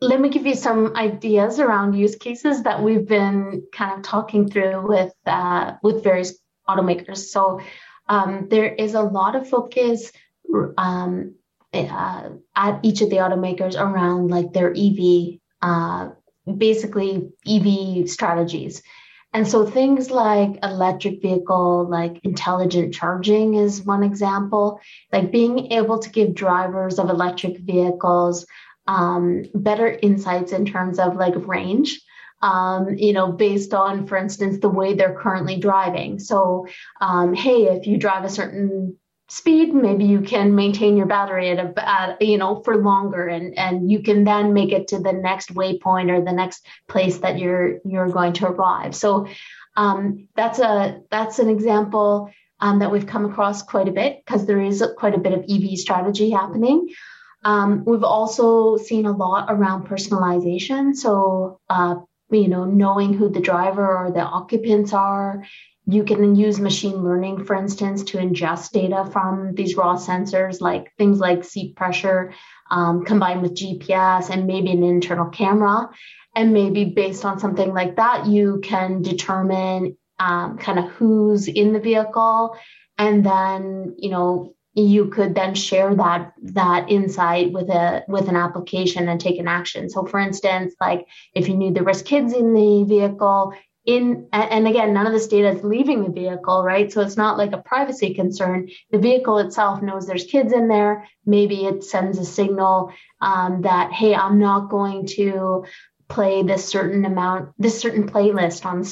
let 0.00 0.20
me 0.20 0.30
give 0.30 0.46
you 0.46 0.56
some 0.56 0.96
ideas 0.96 1.60
around 1.60 1.94
use 1.94 2.16
cases 2.16 2.64
that 2.64 2.82
we've 2.82 3.06
been 3.06 3.62
kind 3.72 3.98
of 3.98 4.02
talking 4.02 4.50
through 4.50 4.86
with 4.86 5.14
uh, 5.26 5.74
with 5.82 6.02
various 6.02 6.41
automakers. 6.68 7.18
So 7.18 7.60
um, 8.08 8.48
there 8.48 8.66
is 8.66 8.94
a 8.94 9.02
lot 9.02 9.36
of 9.36 9.48
focus 9.48 10.12
um, 10.76 11.34
uh, 11.72 12.28
at 12.54 12.80
each 12.82 13.00
of 13.00 13.10
the 13.10 13.16
automakers 13.16 13.80
around 13.80 14.28
like 14.28 14.52
their 14.52 14.72
EV, 14.76 15.38
uh, 15.62 16.10
basically 16.56 17.30
EV 17.46 18.08
strategies. 18.08 18.82
And 19.34 19.48
so 19.48 19.64
things 19.64 20.10
like 20.10 20.58
electric 20.62 21.22
vehicle, 21.22 21.88
like 21.88 22.20
intelligent 22.22 22.92
charging 22.92 23.54
is 23.54 23.82
one 23.82 24.02
example, 24.02 24.78
like 25.10 25.32
being 25.32 25.72
able 25.72 25.98
to 26.00 26.10
give 26.10 26.34
drivers 26.34 26.98
of 26.98 27.08
electric 27.08 27.58
vehicles 27.58 28.44
um, 28.86 29.44
better 29.54 29.98
insights 30.02 30.52
in 30.52 30.66
terms 30.66 30.98
of 30.98 31.16
like 31.16 31.34
range 31.46 32.00
um, 32.42 32.96
you 32.98 33.12
know, 33.12 33.30
based 33.30 33.72
on, 33.72 34.06
for 34.06 34.18
instance, 34.18 34.58
the 34.58 34.68
way 34.68 34.94
they're 34.94 35.14
currently 35.14 35.58
driving. 35.58 36.18
So, 36.18 36.66
um, 37.00 37.34
hey, 37.34 37.64
if 37.66 37.86
you 37.86 37.96
drive 37.96 38.24
a 38.24 38.28
certain 38.28 38.98
speed, 39.28 39.72
maybe 39.72 40.04
you 40.04 40.20
can 40.20 40.54
maintain 40.54 40.96
your 40.96 41.06
battery 41.06 41.50
at 41.50 41.58
a, 41.58 41.88
at, 41.88 42.20
you 42.20 42.38
know, 42.38 42.60
for 42.62 42.76
longer, 42.76 43.28
and 43.28 43.56
and 43.56 43.90
you 43.90 44.02
can 44.02 44.24
then 44.24 44.52
make 44.52 44.72
it 44.72 44.88
to 44.88 44.98
the 44.98 45.12
next 45.12 45.54
waypoint 45.54 46.10
or 46.10 46.22
the 46.22 46.32
next 46.32 46.66
place 46.88 47.18
that 47.18 47.38
you're 47.38 47.78
you're 47.84 48.08
going 48.08 48.32
to 48.34 48.46
arrive. 48.46 48.94
So, 48.94 49.28
um, 49.76 50.28
that's 50.34 50.58
a 50.58 51.00
that's 51.10 51.38
an 51.38 51.48
example. 51.48 52.30
Um, 52.60 52.78
that 52.78 52.92
we've 52.92 53.08
come 53.08 53.24
across 53.24 53.60
quite 53.60 53.88
a 53.88 53.90
bit 53.90 54.22
because 54.24 54.46
there 54.46 54.60
is 54.60 54.84
quite 54.96 55.16
a 55.16 55.18
bit 55.18 55.32
of 55.32 55.44
EV 55.50 55.76
strategy 55.76 56.30
happening. 56.30 56.90
Um, 57.42 57.84
we've 57.84 58.04
also 58.04 58.76
seen 58.76 59.04
a 59.04 59.10
lot 59.10 59.46
around 59.48 59.88
personalization. 59.88 60.94
So, 60.94 61.58
uh, 61.68 61.96
you 62.40 62.48
know, 62.48 62.64
knowing 62.64 63.14
who 63.14 63.28
the 63.28 63.40
driver 63.40 63.86
or 63.96 64.10
the 64.10 64.20
occupants 64.20 64.92
are. 64.92 65.44
You 65.86 66.04
can 66.04 66.36
use 66.36 66.60
machine 66.60 67.02
learning, 67.02 67.44
for 67.44 67.56
instance, 67.56 68.04
to 68.04 68.18
ingest 68.18 68.70
data 68.70 69.08
from 69.12 69.54
these 69.54 69.76
raw 69.76 69.96
sensors, 69.96 70.60
like 70.60 70.92
things 70.96 71.18
like 71.18 71.44
seat 71.44 71.74
pressure, 71.74 72.32
um, 72.70 73.04
combined 73.04 73.42
with 73.42 73.56
GPS 73.56 74.30
and 74.30 74.46
maybe 74.46 74.70
an 74.70 74.82
internal 74.82 75.28
camera. 75.30 75.90
and 76.34 76.54
maybe 76.54 76.86
based 76.86 77.24
on 77.26 77.38
something 77.38 77.74
like 77.74 77.96
that, 77.96 78.26
you 78.26 78.60
can 78.62 79.02
determine 79.02 79.96
um, 80.18 80.56
kind 80.56 80.78
of 80.78 80.86
who's 80.92 81.48
in 81.48 81.72
the 81.72 81.80
vehicle, 81.80 82.56
and 82.96 83.24
then 83.24 83.94
you 83.98 84.10
know 84.10 84.54
you 84.74 85.08
could 85.08 85.34
then 85.34 85.54
share 85.54 85.94
that 85.94 86.32
that 86.42 86.90
insight 86.90 87.52
with 87.52 87.68
a 87.68 88.04
with 88.08 88.28
an 88.28 88.36
application 88.36 89.08
and 89.08 89.20
take 89.20 89.38
an 89.38 89.48
action. 89.48 89.90
So 89.90 90.04
for 90.04 90.18
instance 90.18 90.74
like 90.80 91.06
if 91.34 91.48
you 91.48 91.56
knew 91.56 91.72
there 91.72 91.84
was 91.84 92.02
kids 92.02 92.32
in 92.32 92.54
the 92.54 92.84
vehicle 92.84 93.54
in 93.84 94.28
and 94.32 94.66
again 94.66 94.94
none 94.94 95.06
of 95.06 95.12
this 95.12 95.26
data 95.26 95.48
is 95.48 95.64
leaving 95.64 96.04
the 96.04 96.10
vehicle 96.10 96.62
right? 96.64 96.90
So 96.90 97.02
it's 97.02 97.16
not 97.16 97.36
like 97.36 97.52
a 97.52 97.58
privacy 97.58 98.14
concern. 98.14 98.70
The 98.90 98.98
vehicle 98.98 99.38
itself 99.38 99.82
knows 99.82 100.06
there's 100.06 100.24
kids 100.24 100.52
in 100.52 100.68
there. 100.68 101.06
Maybe 101.26 101.66
it 101.66 101.84
sends 101.84 102.18
a 102.18 102.24
signal 102.24 102.92
um, 103.22 103.62
that 103.62 103.92
hey 103.92 104.14
i'm 104.14 104.38
not 104.38 104.68
going 104.68 105.06
to 105.06 105.64
play 106.08 106.42
this 106.42 106.66
certain 106.66 107.04
amount 107.06 107.50
this 107.58 107.80
certain 107.80 108.06
playlist 108.06 108.66
on 108.66 108.84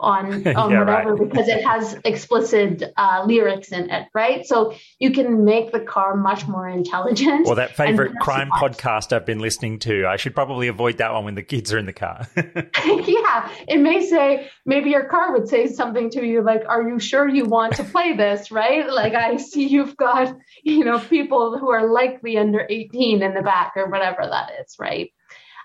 on 0.00 0.46
on 0.56 0.70
yeah, 0.70 0.78
whatever 0.78 1.14
right. 1.14 1.28
because 1.28 1.48
it 1.48 1.62
has 1.64 1.96
explicit 2.04 2.82
uh, 2.96 3.24
lyrics 3.26 3.72
in 3.72 3.90
it, 3.90 4.08
right? 4.14 4.46
So 4.46 4.74
you 4.98 5.12
can 5.12 5.44
make 5.44 5.72
the 5.72 5.80
car 5.80 6.16
much 6.16 6.46
more 6.48 6.68
intelligent. 6.68 7.46
Or 7.46 7.54
that 7.56 7.76
favorite 7.76 8.14
crime 8.20 8.50
podcast 8.50 9.12
I've 9.12 9.26
been 9.26 9.38
listening 9.38 9.78
to. 9.80 10.06
I 10.06 10.16
should 10.16 10.34
probably 10.34 10.68
avoid 10.68 10.98
that 10.98 11.12
one 11.12 11.24
when 11.24 11.34
the 11.34 11.42
kids 11.42 11.72
are 11.72 11.78
in 11.78 11.86
the 11.86 11.92
car. 11.92 12.26
yeah, 12.36 13.50
it 13.68 13.78
may 13.78 14.06
say 14.06 14.48
maybe 14.64 14.90
your 14.90 15.04
car 15.04 15.32
would 15.32 15.48
say 15.48 15.66
something 15.66 16.10
to 16.10 16.24
you 16.24 16.42
like, 16.42 16.62
"Are 16.66 16.88
you 16.88 16.98
sure 16.98 17.28
you 17.28 17.44
want 17.44 17.76
to 17.76 17.84
play 17.84 18.16
this?" 18.16 18.50
Right? 18.50 18.88
Like 18.90 19.14
I 19.14 19.36
see 19.36 19.68
you've 19.68 19.96
got 19.96 20.36
you 20.62 20.84
know 20.84 20.98
people 20.98 21.58
who 21.58 21.70
are 21.70 21.86
likely 21.86 22.38
under 22.38 22.66
eighteen 22.68 23.22
in 23.22 23.34
the 23.34 23.42
back 23.42 23.72
or 23.76 23.88
whatever 23.88 24.22
that 24.22 24.50
is, 24.62 24.76
right? 24.78 25.12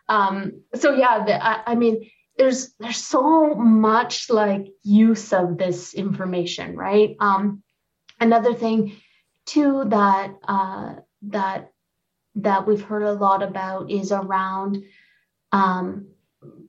Um, 0.08 0.62
so 0.76 0.94
yeah, 0.94 1.26
the, 1.26 1.44
I, 1.44 1.72
I 1.72 1.76
mean 1.76 2.10
there's 2.38 2.74
there's 2.80 3.04
so 3.04 3.56
much 3.56 4.30
like 4.30 4.68
use 4.84 5.34
of 5.34 5.58
this 5.58 5.94
information 5.94 6.76
right? 6.76 7.16
Um 7.20 7.64
another 8.20 8.54
thing 8.54 8.98
too 9.46 9.86
that 9.88 10.34
uh 10.48 10.96
that 11.24 11.72
that 12.36 12.68
we've 12.68 12.82
heard 12.82 13.04
a 13.04 13.14
lot 13.14 13.44
about 13.44 13.90
is 13.90 14.12
around 14.12 14.84
um 15.52 16.08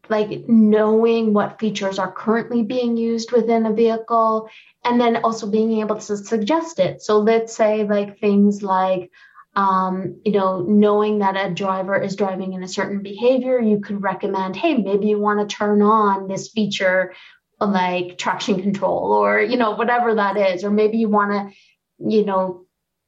like 0.09 0.49
knowing 0.49 1.33
what 1.33 1.59
features 1.59 1.99
are 1.99 2.13
currently 2.13 2.63
being 2.63 2.97
used 2.97 3.33
within 3.33 3.67
a 3.67 3.73
vehicle 3.73 4.49
and 4.85 5.01
then 5.01 5.17
also 5.17 5.51
being 5.51 5.81
able 5.81 5.97
to 5.97 6.17
suggest 6.17 6.79
it. 6.79 7.03
So 7.03 7.19
let's 7.19 7.55
say 7.55 7.85
like 7.85 8.21
things 8.21 8.63
like 8.63 9.11
um, 9.57 10.21
you 10.25 10.33
know, 10.33 10.61
knowing 10.61 11.21
that 11.21 11.35
a 11.35 11.53
driver 11.53 12.01
is 12.01 12.15
driving 12.15 12.53
in 12.53 12.63
a 12.63 12.69
certain 12.69 13.03
behavior, 13.03 13.59
you 13.59 13.81
could 13.81 14.03
recommend, 14.03 14.55
hey, 14.55 14.77
maybe 14.77 15.07
you 15.09 15.19
want 15.19 15.49
to 15.49 15.57
turn 15.57 15.81
on 15.81 16.29
this 16.29 16.51
feature 16.51 17.15
like 17.59 18.19
traction 18.19 18.61
control 18.61 19.13
or, 19.13 19.41
you 19.41 19.57
know, 19.57 19.71
whatever 19.71 20.15
that 20.15 20.37
is. 20.37 20.63
Or 20.63 20.71
maybe 20.71 20.99
you 20.99 21.09
want 21.09 21.33
to, 21.33 21.57
you 22.07 22.27
know, 22.27 22.67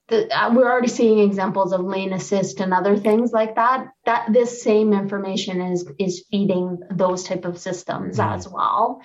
the, 0.08 0.26
uh, 0.34 0.54
we're 0.54 0.70
already 0.70 0.88
seeing 0.88 1.18
examples 1.18 1.74
of 1.74 1.82
lane 1.82 2.14
assist 2.14 2.60
and 2.60 2.72
other 2.72 2.96
things 2.96 3.30
like 3.30 3.56
that. 3.56 3.88
That 4.06 4.32
this 4.32 4.62
same 4.62 4.94
information 4.94 5.60
is 5.60 5.86
is 5.98 6.24
feeding 6.30 6.78
those 6.90 7.24
type 7.24 7.44
of 7.44 7.58
systems 7.58 8.16
mm. 8.16 8.34
as 8.34 8.48
well. 8.48 9.02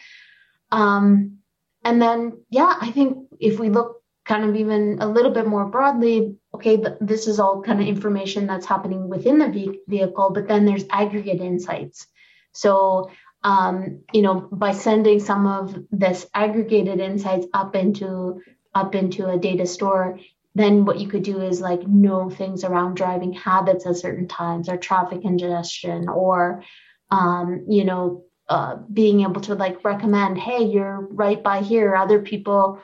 Um, 0.72 1.40
and 1.84 2.02
then, 2.02 2.46
yeah, 2.50 2.74
I 2.80 2.92
think 2.92 3.28
if 3.42 3.60
we 3.60 3.70
look 3.70 4.03
kind 4.26 4.46
of 4.46 4.56
even 4.56 4.98
a 5.02 5.08
little 5.08 5.32
bit 5.32 5.48
more 5.48 5.66
broadly, 5.66 6.36
okay, 6.54 6.82
this 7.02 7.28
is 7.28 7.40
all 7.40 7.62
kind 7.62 7.82
of 7.82 7.88
information 7.88 8.48
that's 8.48 8.66
happening 8.66 9.10
within 9.10 9.38
the 9.38 9.80
vehicle, 9.88 10.32
but 10.34 10.48
then 10.48 10.66
there's 10.66 10.86
aggregate 10.90 11.42
insights. 11.42 12.08
So, 12.54 13.12
um, 13.44 14.04
you 14.14 14.22
know, 14.22 14.48
by 14.52 14.72
sending 14.72 15.20
some 15.20 15.46
of 15.46 15.78
this 15.92 16.26
aggregated 16.34 17.00
insights 17.00 17.48
up 17.54 17.76
into 17.76 18.42
up 18.74 18.96
into 18.96 19.30
a 19.30 19.38
data 19.38 19.66
store, 19.66 20.20
then 20.56 20.86
what 20.86 21.00
you 21.00 21.08
could 21.08 21.24
do 21.24 21.42
is 21.42 21.62
like 21.62 21.86
know 21.86 22.30
things 22.30 22.64
around 22.64 22.96
driving 22.96 23.34
habits 23.34 23.86
at 23.86 23.98
certain 23.98 24.28
times, 24.28 24.70
or 24.70 24.78
traffic 24.78 25.22
congestion, 25.22 26.08
or 26.08 26.64
um, 27.12 27.66
you 27.68 27.84
know, 27.84 28.24
uh, 28.48 28.78
being 28.92 29.22
able 29.22 29.42
to 29.42 29.56
like 29.56 29.84
recommend, 29.84 30.38
hey, 30.38 30.64
you're 30.64 31.08
right 31.12 31.44
by 31.44 31.62
here. 31.62 31.96
Other 31.96 32.22
people 32.22 32.82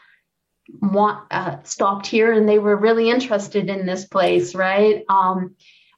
want 0.81 1.25
uh, 1.31 1.57
stopped 1.63 2.07
here 2.07 2.31
and 2.31 2.47
they 2.47 2.59
were 2.59 2.75
really 2.75 3.09
interested 3.09 3.69
in 3.69 3.85
this 3.85 4.05
place, 4.05 4.55
right? 4.55 5.03
Um, 5.09 5.55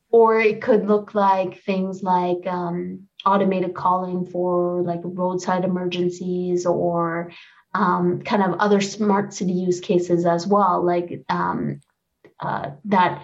or 0.10 0.39
it 0.39 0.62
could 0.62 0.88
look 0.88 1.15
like 1.15 1.62
things 1.63 2.03
like 2.03 2.45
um, 2.47 3.07
automated 3.25 3.73
calling 3.73 4.25
for 4.25 4.81
like 4.81 4.99
roadside 5.03 5.63
emergencies 5.63 6.65
or 6.65 7.31
um, 7.73 8.21
kind 8.21 8.43
of 8.43 8.60
other 8.60 8.81
smart 8.81 9.34
city 9.34 9.53
use 9.53 9.79
cases 9.79 10.25
as 10.25 10.45
well, 10.45 10.84
like 10.86 11.23
um, 11.29 11.81
uh, 12.39 12.71
that. 12.86 13.23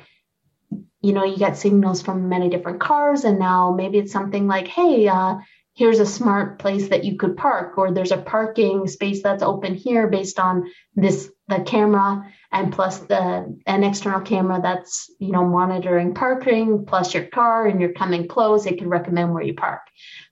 You 0.99 1.13
know, 1.13 1.23
you 1.23 1.37
get 1.37 1.55
signals 1.55 2.01
from 2.01 2.27
many 2.27 2.49
different 2.49 2.81
cars, 2.81 3.23
and 3.23 3.37
now 3.37 3.71
maybe 3.71 3.99
it's 3.99 4.11
something 4.11 4.47
like, 4.47 4.67
"Hey, 4.67 5.07
uh, 5.07 5.37
here's 5.77 5.99
a 5.99 6.05
smart 6.05 6.57
place 6.57 6.89
that 6.89 7.03
you 7.03 7.17
could 7.17 7.37
park 7.37 7.77
or 7.77 7.91
there's 7.91 8.11
a 8.11 8.17
parking 8.17 8.87
space 8.87 9.21
that's 9.21 9.43
open 9.43 9.75
here 9.75 10.07
based 10.07 10.39
on 10.39 10.69
this 10.95 11.31
the 11.47 11.61
camera 11.61 12.33
and 12.51 12.73
plus 12.73 12.99
the 12.99 13.57
an 13.65 13.83
external 13.83 14.21
camera 14.21 14.59
that's 14.61 15.09
you 15.19 15.31
know 15.31 15.45
monitoring 15.45 16.13
parking 16.13 16.85
plus 16.85 17.13
your 17.13 17.25
car 17.25 17.67
and 17.67 17.79
you're 17.79 17.93
coming 17.93 18.27
close 18.27 18.65
it 18.65 18.77
can 18.77 18.89
recommend 18.89 19.33
where 19.33 19.43
you 19.43 19.53
park. 19.53 19.81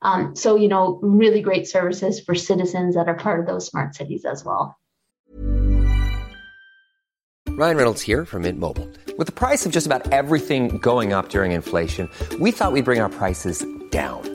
Um, 0.01 0.35
so 0.35 0.55
you 0.55 0.67
know 0.67 0.99
really 1.01 1.41
great 1.41 1.67
services 1.67 2.19
for 2.19 2.35
citizens 2.35 2.95
that 2.95 3.07
are 3.07 3.15
part 3.15 3.39
of 3.39 3.47
those 3.47 3.67
smart 3.67 3.95
cities 3.95 4.25
as 4.25 4.43
well. 4.43 4.77
Ryan 7.47 7.77
reynolds 7.77 8.01
here 8.01 8.25
from 8.25 8.41
mint 8.41 8.59
mobile. 8.59 8.89
With 9.17 9.27
the 9.27 9.33
price 9.33 9.65
of 9.65 9.71
just 9.71 9.85
about 9.85 10.11
everything 10.11 10.77
going 10.79 11.13
up 11.13 11.29
during 11.29 11.53
inflation 11.53 12.09
we 12.39 12.51
thought 12.51 12.73
we'd 12.73 12.85
bring 12.85 12.99
our 12.99 13.09
prices 13.09 13.65
down 13.91 14.34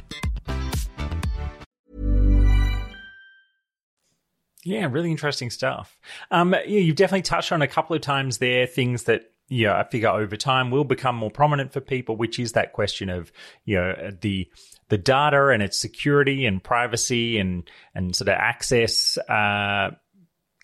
Yeah, 4.63 4.87
really 4.91 5.09
interesting 5.09 5.49
stuff. 5.49 5.97
Um, 6.29 6.53
yeah, 6.53 6.79
you've 6.79 6.95
definitely 6.95 7.23
touched 7.23 7.51
on 7.51 7.61
a 7.61 7.67
couple 7.67 7.95
of 7.95 8.01
times 8.01 8.37
there 8.37 8.67
things 8.67 9.03
that 9.03 9.31
yeah, 9.51 9.77
I 9.77 9.83
figure 9.83 10.07
over 10.07 10.37
time 10.37 10.71
will 10.71 10.85
become 10.85 11.17
more 11.17 11.29
prominent 11.29 11.73
for 11.73 11.81
people, 11.81 12.15
which 12.15 12.39
is 12.39 12.53
that 12.53 12.71
question 12.71 13.09
of 13.09 13.33
you 13.65 13.75
know 13.75 14.11
the 14.21 14.49
the 14.87 14.97
data 14.97 15.49
and 15.49 15.61
its 15.61 15.77
security 15.77 16.45
and 16.45 16.63
privacy 16.63 17.37
and 17.37 17.69
and 17.93 18.15
sort 18.15 18.29
of 18.29 18.35
access, 18.35 19.17
uh, 19.17 19.91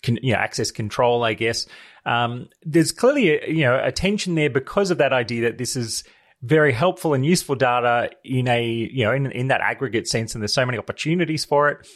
can, 0.02 0.18
you 0.22 0.32
know, 0.32 0.38
access 0.38 0.70
control, 0.70 1.22
I 1.22 1.34
guess. 1.34 1.66
Um, 2.06 2.48
there's 2.62 2.92
clearly 2.92 3.30
a, 3.30 3.50
you 3.50 3.62
know 3.62 3.78
a 3.82 3.92
tension 3.92 4.36
there 4.36 4.48
because 4.48 4.90
of 4.90 4.98
that 4.98 5.12
idea 5.12 5.42
that 5.42 5.58
this 5.58 5.76
is 5.76 6.04
very 6.40 6.72
helpful 6.72 7.12
and 7.12 7.26
useful 7.26 7.56
data 7.56 8.10
in 8.24 8.48
a 8.48 8.64
you 8.64 9.04
know 9.04 9.12
in 9.12 9.30
in 9.32 9.48
that 9.48 9.60
aggregate 9.60 10.08
sense, 10.08 10.34
and 10.34 10.40
there's 10.40 10.54
so 10.54 10.64
many 10.64 10.78
opportunities 10.78 11.44
for 11.44 11.68
it. 11.68 11.86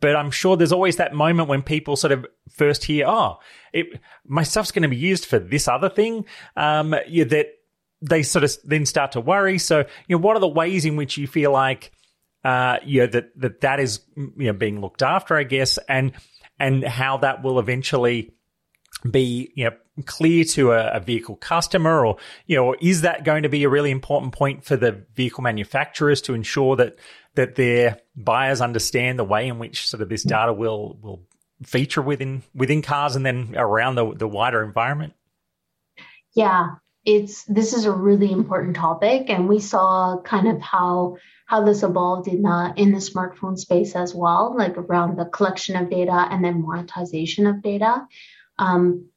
But 0.00 0.14
I'm 0.14 0.30
sure 0.30 0.56
there's 0.56 0.72
always 0.72 0.96
that 0.96 1.12
moment 1.12 1.48
when 1.48 1.62
people 1.62 1.96
sort 1.96 2.12
of 2.12 2.26
first 2.50 2.84
hear, 2.84 3.06
oh, 3.08 3.38
it, 3.72 3.86
my 4.24 4.44
stuff's 4.44 4.70
going 4.70 4.82
to 4.82 4.88
be 4.88 4.96
used 4.96 5.26
for 5.26 5.40
this 5.40 5.66
other 5.66 5.88
thing. 5.88 6.24
Um, 6.56 6.94
yeah, 7.08 7.24
that 7.24 7.48
they 8.00 8.22
sort 8.22 8.44
of 8.44 8.56
then 8.64 8.86
start 8.86 9.12
to 9.12 9.20
worry. 9.20 9.58
So, 9.58 9.78
you 9.78 10.16
know, 10.16 10.18
what 10.18 10.36
are 10.36 10.40
the 10.40 10.48
ways 10.48 10.84
in 10.84 10.96
which 10.96 11.16
you 11.16 11.26
feel 11.26 11.50
like, 11.50 11.90
uh, 12.44 12.76
you 12.84 13.00
know, 13.00 13.06
that, 13.08 13.40
that 13.40 13.60
that 13.62 13.80
is, 13.80 14.00
you 14.16 14.32
know, 14.36 14.52
being 14.52 14.80
looked 14.80 15.02
after, 15.02 15.36
I 15.36 15.44
guess, 15.44 15.78
and, 15.88 16.12
and 16.58 16.84
how 16.84 17.16
that 17.18 17.42
will 17.42 17.58
eventually 17.58 18.32
be, 19.08 19.52
you 19.56 19.64
know, 19.64 19.76
clear 20.06 20.44
to 20.44 20.72
a, 20.72 20.88
a, 20.92 21.00
vehicle 21.00 21.36
customer 21.36 22.06
or, 22.06 22.16
you 22.46 22.56
know, 22.56 22.74
is 22.80 23.02
that 23.02 23.24
going 23.24 23.42
to 23.42 23.48
be 23.48 23.64
a 23.64 23.68
really 23.68 23.90
important 23.90 24.32
point 24.32 24.64
for 24.64 24.76
the 24.76 25.04
vehicle 25.14 25.42
manufacturers 25.42 26.22
to 26.22 26.34
ensure 26.34 26.76
that, 26.76 26.96
that 27.34 27.56
their 27.56 27.98
buyers 28.16 28.60
understand 28.60 29.18
the 29.18 29.24
way 29.24 29.48
in 29.48 29.58
which 29.58 29.88
sort 29.88 30.02
of 30.02 30.08
this 30.08 30.22
data 30.22 30.52
will, 30.52 30.98
will 31.02 31.22
feature 31.62 32.00
within, 32.00 32.42
within 32.54 32.80
cars 32.80 33.16
and 33.16 33.26
then 33.26 33.54
around 33.56 33.94
the, 33.94 34.14
the 34.14 34.28
wider 34.28 34.62
environment? 34.62 35.12
Yeah, 36.34 36.76
it's 37.04 37.44
this 37.44 37.72
is 37.72 37.84
a 37.84 37.92
really 37.92 38.30
important 38.30 38.76
topic 38.76 39.28
and 39.28 39.48
we 39.48 39.58
saw 39.58 40.20
kind 40.24 40.48
of 40.48 40.60
how 40.60 41.16
how 41.46 41.64
this 41.64 41.82
evolved 41.82 42.28
in 42.28 42.46
uh, 42.46 42.72
in 42.76 42.92
the 42.92 42.98
smartphone 42.98 43.58
space 43.58 43.96
as 43.96 44.14
well 44.14 44.54
like 44.56 44.76
around 44.78 45.18
the 45.18 45.24
collection 45.24 45.74
of 45.74 45.90
data 45.90 46.28
and 46.30 46.44
then 46.44 46.62
monetization 46.62 47.46
of 47.46 47.60
data 47.60 48.06
um, 48.58 49.08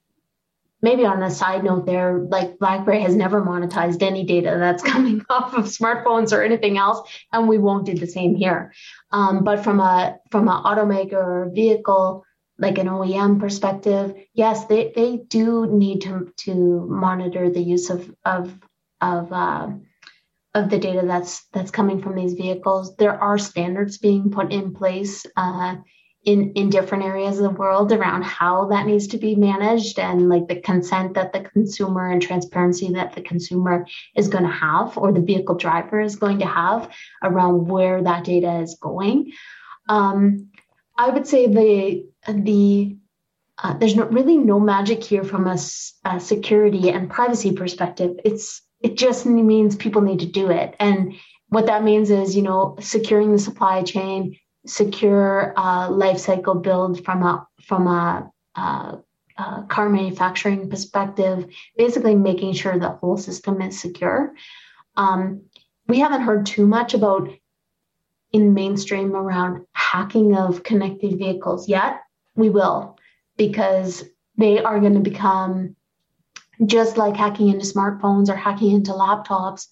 maybe 0.86 1.06
on 1.06 1.24
a 1.24 1.32
side 1.32 1.64
note 1.64 1.86
there 1.86 2.20
like 2.36 2.58
blackberry 2.60 3.02
has 3.02 3.16
never 3.16 3.42
monetized 3.42 4.02
any 4.02 4.24
data 4.24 4.56
that's 4.60 4.84
coming 4.94 5.26
off 5.30 5.54
of 5.54 5.66
smartphones 5.66 6.32
or 6.32 6.44
anything 6.44 6.78
else 6.78 7.00
and 7.34 7.50
we 7.50 7.58
won't 7.58 7.86
do 7.86 7.96
the 7.96 8.14
same 8.18 8.36
here 8.36 8.72
um, 9.12 9.44
but 9.44 9.64
from 9.64 9.80
a 9.80 10.18
from 10.32 10.48
an 10.48 10.64
automaker 10.70 11.24
or 11.36 11.52
vehicle 11.54 12.24
like 12.58 12.78
an 12.78 12.88
OEM 12.88 13.40
perspective, 13.40 14.16
yes, 14.34 14.66
they, 14.66 14.94
they 14.96 15.18
do 15.18 15.68
need 15.68 16.02
to 16.02 16.32
to 16.46 16.54
monitor 16.90 17.50
the 17.50 17.62
use 17.62 17.90
of 17.90 18.14
of 18.24 18.54
of 19.02 19.34
uh, 19.34 19.68
of 20.54 20.70
the 20.70 20.80
data 20.80 21.04
that's 21.06 21.46
that's 21.52 21.72
coming 21.72 22.02
from 22.02 22.16
these 22.16 22.34
vehicles. 22.34 22.96
There 22.96 23.22
are 23.22 23.38
standards 23.38 23.98
being 23.98 24.32
put 24.32 24.54
in 24.54 24.74
place 24.74 25.26
uh, 25.36 25.76
in 26.26 26.52
in 26.54 26.70
different 26.70 27.04
areas 27.04 27.38
of 27.38 27.44
the 27.44 27.58
world 27.62 27.92
around 27.92 28.24
how 28.24 28.66
that 28.66 28.88
needs 28.88 29.08
to 29.08 29.18
be 29.18 29.36
managed 29.36 30.00
and 30.00 30.28
like 30.28 30.48
the 30.48 30.60
consent 30.60 31.14
that 31.14 31.32
the 31.32 31.42
consumer 31.42 32.10
and 32.10 32.22
transparency 32.22 32.92
that 32.94 33.14
the 33.14 33.22
consumer 33.22 33.86
is 34.16 34.28
going 34.28 34.44
to 34.44 34.50
have 34.50 34.98
or 34.98 35.12
the 35.12 35.22
vehicle 35.22 35.56
driver 35.56 36.02
is 36.02 36.16
going 36.16 36.40
to 36.40 36.46
have 36.46 36.92
around 37.24 37.68
where 37.68 38.02
that 38.02 38.24
data 38.24 38.60
is 38.60 38.76
going. 38.82 39.32
Um, 39.88 40.50
I 40.98 41.10
would 41.10 41.28
say 41.28 41.48
the 41.48 42.08
the 42.28 42.98
uh, 43.58 43.78
there's 43.78 43.96
no, 43.96 44.06
really 44.06 44.38
no 44.38 44.60
magic 44.60 45.04
here 45.04 45.24
from 45.24 45.48
a, 45.48 45.58
a, 46.04 46.20
security 46.20 46.90
and 46.90 47.10
privacy 47.10 47.54
perspective. 47.54 48.20
It's 48.26 48.62
it 48.82 48.98
just 48.98 49.26
means 49.26 49.76
people 49.76 50.02
need 50.02 50.20
to 50.20 50.26
do 50.26 50.50
it, 50.50 50.76
and 50.80 51.14
what 51.50 51.68
that 51.68 51.84
means 51.84 52.10
is 52.10 52.36
you 52.36 52.42
know 52.42 52.78
securing 52.80 53.32
the 53.32 53.40
supply 53.40 53.84
chain, 53.84 54.38
secure 54.66 55.54
uh, 55.58 55.90
life 55.90 56.18
cycle 56.18 56.56
build 56.56 57.04
from 57.06 57.24
a 57.24 57.48
from 57.62 57.88
a, 57.88 58.32
a, 58.56 58.98
a 59.38 59.64
car 59.68 59.90
manufacturing 59.90 60.70
perspective, 60.70 61.46
basically 61.78 62.16
making 62.16 62.54
sure 62.54 62.78
the 62.78 62.90
whole 62.90 63.18
system 63.18 63.62
is 63.62 63.80
secure. 63.80 64.34
Um, 64.96 65.44
we 65.88 66.00
haven't 66.00 66.22
heard 66.22 66.46
too 66.46 66.66
much 66.66 66.94
about 66.94 67.30
in 68.32 68.54
mainstream 68.54 69.16
around 69.16 69.66
hacking 69.74 70.36
of 70.36 70.64
connected 70.64 71.18
vehicles 71.18 71.70
yet. 71.70 72.02
We 72.36 72.50
will, 72.50 72.98
because 73.38 74.04
they 74.38 74.62
are 74.62 74.80
going 74.80 74.96
to 74.96 75.00
become 75.00 75.76
just 76.66 76.98
like 76.98 77.16
hacking 77.16 77.50
into 77.50 77.66
smartphones 77.66 78.30
or 78.30 78.36
hacking 78.36 78.72
into 78.72 78.92
laptops. 78.92 79.68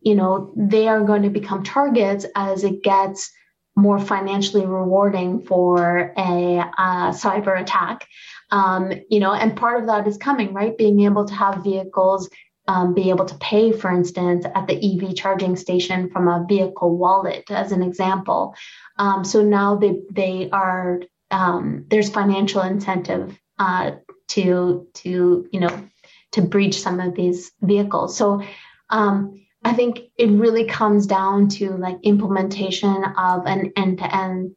You 0.00 0.14
know, 0.14 0.52
they 0.56 0.86
are 0.86 1.02
going 1.02 1.22
to 1.22 1.30
become 1.30 1.62
targets 1.62 2.26
as 2.36 2.62
it 2.62 2.82
gets 2.82 3.32
more 3.76 3.98
financially 3.98 4.66
rewarding 4.66 5.44
for 5.44 6.12
a, 6.16 6.64
cyber 7.12 7.60
attack. 7.60 8.06
Um, 8.50 8.92
you 9.10 9.20
know, 9.20 9.32
and 9.32 9.56
part 9.56 9.80
of 9.80 9.86
that 9.86 10.06
is 10.06 10.16
coming, 10.16 10.52
right? 10.52 10.76
Being 10.76 11.00
able 11.00 11.24
to 11.24 11.34
have 11.34 11.64
vehicles 11.64 12.28
um, 12.66 12.94
be 12.94 13.10
able 13.10 13.26
to 13.26 13.34
pay, 13.36 13.72
for 13.72 13.90
instance, 13.90 14.46
at 14.54 14.66
the 14.66 14.74
EV 14.74 15.14
charging 15.14 15.56
station 15.56 16.10
from 16.10 16.28
a 16.28 16.46
vehicle 16.48 16.96
wallet, 16.96 17.50
as 17.50 17.72
an 17.72 17.82
example. 17.82 18.54
Um, 18.98 19.24
so 19.24 19.42
now 19.42 19.76
they 19.76 20.00
they 20.10 20.48
are 20.50 21.00
um, 21.30 21.84
there's 21.88 22.08
financial 22.08 22.62
incentive 22.62 23.38
uh, 23.58 23.92
to 24.28 24.88
to 24.94 25.46
you 25.52 25.60
know 25.60 25.88
to 26.32 26.42
breach 26.42 26.80
some 26.80 27.00
of 27.00 27.14
these 27.14 27.52
vehicles. 27.60 28.16
So 28.16 28.42
um, 28.88 29.43
I 29.64 29.72
think 29.72 30.00
it 30.18 30.30
really 30.30 30.66
comes 30.66 31.06
down 31.06 31.48
to 31.50 31.70
like 31.70 31.96
implementation 32.02 33.04
of 33.16 33.46
an 33.46 33.72
end 33.76 33.98
to 33.98 34.16
end 34.16 34.56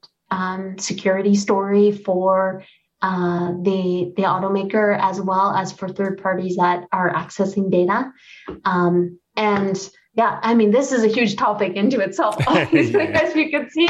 security 0.82 1.36
story 1.36 1.92
for 1.92 2.64
uh, 3.02 3.52
the 3.62 4.12
the 4.16 4.24
automaker 4.24 4.98
as 5.00 5.22
well 5.22 5.54
as 5.54 5.72
for 5.72 5.88
third 5.88 6.22
parties 6.22 6.58
that 6.58 6.86
are 6.92 7.14
accessing 7.14 7.72
data. 7.72 8.12
Um, 8.66 9.20
and 9.36 9.90
yeah, 10.16 10.40
I 10.42 10.56
mean, 10.56 10.72
this 10.72 10.92
is 10.92 11.04
a 11.04 11.08
huge 11.08 11.36
topic 11.36 11.76
into 11.76 12.00
itself, 12.00 12.36
obviously, 12.48 13.04
yeah. 13.10 13.22
as 13.22 13.36
you 13.36 13.52
can 13.52 13.70
see. 13.70 13.88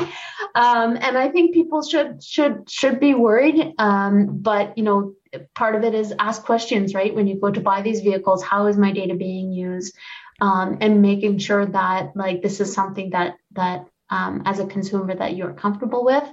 Um, 0.55 0.97
and 0.99 1.17
I 1.17 1.29
think 1.29 1.53
people 1.53 1.81
should 1.81 2.21
should 2.21 2.69
should 2.69 2.99
be 2.99 3.13
worried. 3.13 3.73
Um, 3.79 4.39
but 4.39 4.77
you 4.77 4.83
know, 4.83 5.13
part 5.55 5.75
of 5.75 5.83
it 5.83 5.95
is 5.95 6.13
ask 6.19 6.43
questions, 6.43 6.93
right? 6.93 7.15
When 7.15 7.27
you 7.27 7.39
go 7.39 7.49
to 7.49 7.61
buy 7.61 7.81
these 7.81 8.01
vehicles, 8.01 8.43
how 8.43 8.67
is 8.67 8.77
my 8.77 8.91
data 8.91 9.15
being 9.15 9.53
used? 9.53 9.95
Um, 10.39 10.77
and 10.81 11.01
making 11.01 11.39
sure 11.39 11.65
that 11.65 12.15
like 12.15 12.43
this 12.43 12.59
is 12.59 12.71
something 12.71 13.09
that 13.11 13.37
that 13.53 13.87
um, 14.09 14.43
as 14.45 14.59
a 14.59 14.67
consumer 14.67 15.15
that 15.15 15.35
you're 15.35 15.53
comfortable 15.53 16.05
with. 16.05 16.23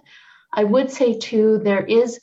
I 0.52 0.64
would 0.64 0.90
say 0.90 1.18
too, 1.18 1.60
there 1.64 1.84
is 1.84 2.20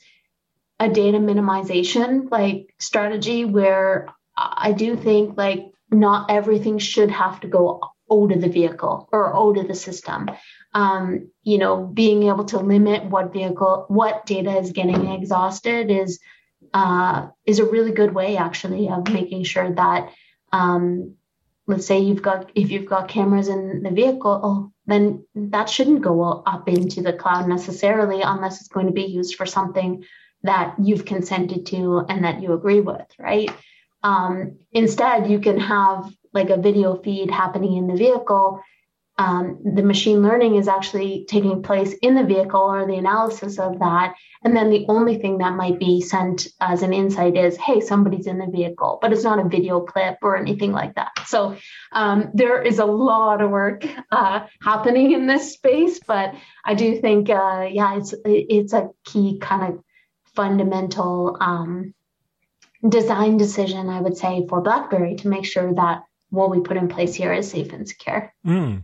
a 0.80 0.88
data 0.88 1.18
minimization 1.18 2.30
like 2.30 2.74
strategy 2.78 3.44
where 3.44 4.08
I 4.36 4.72
do 4.72 4.96
think 4.96 5.36
like 5.36 5.72
not 5.90 6.30
everything 6.30 6.78
should 6.78 7.10
have 7.10 7.40
to 7.40 7.48
go 7.48 7.80
out 8.10 8.32
of 8.32 8.40
the 8.40 8.48
vehicle 8.48 9.08
or 9.12 9.34
out 9.36 9.58
of 9.58 9.68
the 9.68 9.74
system. 9.74 10.30
Um, 10.74 11.30
you 11.42 11.58
know, 11.58 11.84
being 11.84 12.24
able 12.24 12.44
to 12.46 12.58
limit 12.58 13.04
what 13.04 13.32
vehicle, 13.32 13.84
what 13.88 14.24
data 14.24 14.58
is 14.58 14.72
getting 14.72 15.08
exhausted 15.08 15.90
is 15.90 16.18
uh, 16.72 17.28
is 17.44 17.58
a 17.58 17.64
really 17.64 17.92
good 17.92 18.14
way 18.14 18.36
actually 18.36 18.88
of 18.88 19.12
making 19.12 19.44
sure 19.44 19.70
that 19.74 20.10
um, 20.52 21.16
let's 21.66 21.86
say 21.86 21.98
you've 22.00 22.22
got 22.22 22.50
if 22.54 22.70
you've 22.70 22.88
got 22.88 23.08
cameras 23.08 23.48
in 23.48 23.82
the 23.82 23.90
vehicle 23.90 24.40
oh, 24.42 24.72
then 24.86 25.24
that 25.34 25.68
shouldn't 25.68 26.02
go 26.02 26.42
up 26.44 26.68
into 26.68 27.02
the 27.02 27.12
cloud 27.12 27.48
necessarily 27.48 28.22
unless 28.22 28.60
it's 28.60 28.68
going 28.68 28.86
to 28.86 28.92
be 28.92 29.04
used 29.04 29.36
for 29.36 29.46
something 29.46 30.04
that 30.42 30.74
you've 30.82 31.04
consented 31.04 31.66
to 31.66 32.04
and 32.08 32.24
that 32.24 32.42
you 32.42 32.52
agree 32.52 32.80
with, 32.80 33.06
right? 33.18 33.50
Um, 34.02 34.58
instead, 34.72 35.30
you 35.30 35.38
can 35.38 35.58
have 35.60 36.12
like 36.32 36.50
a 36.50 36.56
video 36.56 37.00
feed 37.00 37.30
happening 37.30 37.76
in 37.76 37.86
the 37.86 37.94
vehicle. 37.94 38.60
Um, 39.22 39.42
the 39.76 39.88
machine 39.92 40.20
learning 40.26 40.54
is 40.56 40.68
actually 40.76 41.12
taking 41.34 41.62
place 41.62 41.92
in 42.06 42.12
the 42.16 42.28
vehicle 42.34 42.64
or 42.74 42.86
the 42.86 43.00
analysis 43.04 43.58
of 43.66 43.78
that. 43.78 44.08
And 44.44 44.56
then 44.56 44.68
the 44.70 44.84
only 44.88 45.16
thing 45.18 45.38
that 45.38 45.54
might 45.62 45.78
be 45.78 46.00
sent 46.00 46.48
as 46.60 46.82
an 46.82 46.92
insight 46.92 47.36
is, 47.36 47.56
hey, 47.66 47.78
somebody's 47.80 48.26
in 48.26 48.38
the 48.38 48.50
vehicle, 48.58 48.98
but 49.00 49.12
it's 49.12 49.28
not 49.30 49.44
a 49.44 49.48
video 49.56 49.80
clip 49.80 50.16
or 50.22 50.36
anything 50.36 50.72
like 50.80 50.94
that. 50.96 51.12
So 51.26 51.56
um, 51.92 52.18
there 52.34 52.60
is 52.70 52.78
a 52.80 52.84
lot 52.84 53.40
of 53.42 53.50
work 53.50 53.86
uh, 54.10 54.38
happening 54.60 55.12
in 55.12 55.26
this 55.28 55.52
space, 55.52 56.00
but 56.14 56.34
I 56.64 56.74
do 56.74 56.88
think, 57.04 57.30
uh, 57.30 57.68
yeah, 57.78 57.98
it's 57.98 58.14
it's 58.24 58.72
a 58.72 58.90
key 59.04 59.38
kind 59.38 59.64
of 59.72 59.84
fundamental 60.34 61.36
um, 61.40 61.94
design 62.88 63.36
decision, 63.36 63.88
I 63.88 64.00
would 64.00 64.16
say, 64.16 64.46
for 64.48 64.60
BlackBerry 64.60 65.14
to 65.16 65.28
make 65.28 65.46
sure 65.54 65.72
that 65.74 66.02
what 66.32 66.50
we 66.50 66.60
put 66.60 66.78
in 66.78 66.88
place 66.88 67.14
here 67.14 67.30
is 67.30 67.50
safe 67.50 67.74
and 67.74 67.86
secure. 67.86 68.32
Mm. 68.46 68.82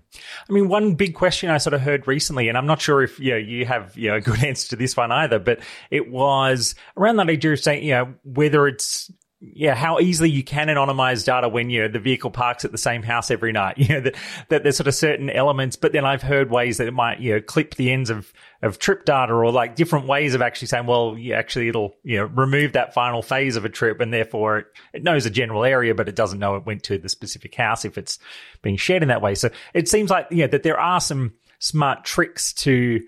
I 0.49 0.53
mean, 0.53 0.69
one 0.69 0.95
big 0.95 1.15
question 1.15 1.49
I 1.49 1.57
sort 1.57 1.73
of 1.73 1.81
heard 1.81 2.07
recently, 2.07 2.51
and 2.51 2.59
I'm 2.59 2.67
not 2.67 2.83
sure 2.83 3.03
if 3.03 3.19
you 3.19 3.31
know, 3.31 3.39
you 3.39 3.65
have 3.65 3.97
you 3.97 4.11
know, 4.11 4.17
a 4.17 4.21
good 4.21 4.45
answer 4.45 4.69
to 4.69 4.77
this 4.77 4.95
one 4.95 5.11
either, 5.11 5.39
but 5.39 5.61
it 5.91 6.11
was 6.11 6.75
around 6.99 7.17
that 7.17 7.31
idea 7.31 7.53
of 7.55 7.61
saying, 7.61 7.85
you 7.85 7.93
know, 7.93 8.15
whether 8.23 8.69
it's 8.69 9.11
yeah, 9.41 9.77
how 9.77 10.01
easily 10.01 10.29
you 10.29 10.43
can 10.43 10.67
anonymize 10.67 11.25
data 11.25 11.49
when 11.49 11.71
you 11.71 11.89
the 11.89 12.01
vehicle 12.01 12.31
parks 12.31 12.65
at 12.65 12.73
the 12.73 12.79
same 12.79 13.05
house 13.05 13.31
every 13.31 13.53
night. 13.53 13.79
You 13.89 13.95
know 13.95 14.01
that, 14.01 14.17
that 14.49 14.63
there's 14.65 14.77
sort 14.77 14.89
of 14.89 14.95
certain 14.95 15.31
elements, 15.31 15.77
but 15.77 15.93
then 15.93 16.05
I've 16.05 16.23
heard 16.23 16.51
ways 16.51 16.79
that 16.79 16.89
it 16.89 16.93
might 16.93 17.21
you 17.21 17.35
know 17.35 17.41
clip 17.41 17.77
the 17.77 17.93
ends 17.93 18.11
of 18.11 18.33
of 18.63 18.81
trip 18.81 19.05
data 19.05 19.33
or 19.33 19.53
like 19.53 19.77
different 19.77 20.09
ways 20.09 20.35
of 20.35 20.43
actually 20.43 20.69
saying, 20.69 20.87
well, 20.87 21.17
yeah, 21.17 21.39
actually 21.39 21.69
it'll 21.69 21.95
you 22.03 22.19
know 22.19 22.25
remove 22.25 22.73
that 22.73 22.95
final 22.95 23.23
phase 23.23 23.55
of 23.55 23.65
a 23.65 23.69
trip, 23.69 24.01
and 24.01 24.13
therefore 24.13 24.59
it, 24.59 24.67
it 24.93 25.05
knows 25.05 25.25
a 25.25 25.31
general 25.31 25.65
area, 25.65 25.95
but 25.95 26.09
it 26.09 26.17
doesn't 26.17 26.41
know 26.41 26.57
it 26.57 26.67
went 26.67 26.83
to 26.85 26.99
the 26.99 27.09
specific 27.09 27.55
house 27.55 27.85
if 27.85 27.97
it's 27.97 28.19
being 28.61 28.77
shared 28.77 29.03
in 29.03 29.09
that 29.09 29.23
way. 29.23 29.37
So 29.37 29.51
it 29.73 29.89
seems 29.89 30.11
like 30.11 30.27
yeah 30.31 30.37
you 30.37 30.43
know, 30.43 30.49
that 30.49 30.65
there 30.65 30.81
are 30.81 31.01
some 31.01 31.35
smart 31.61 32.05
tricks 32.05 32.53
to 32.55 33.01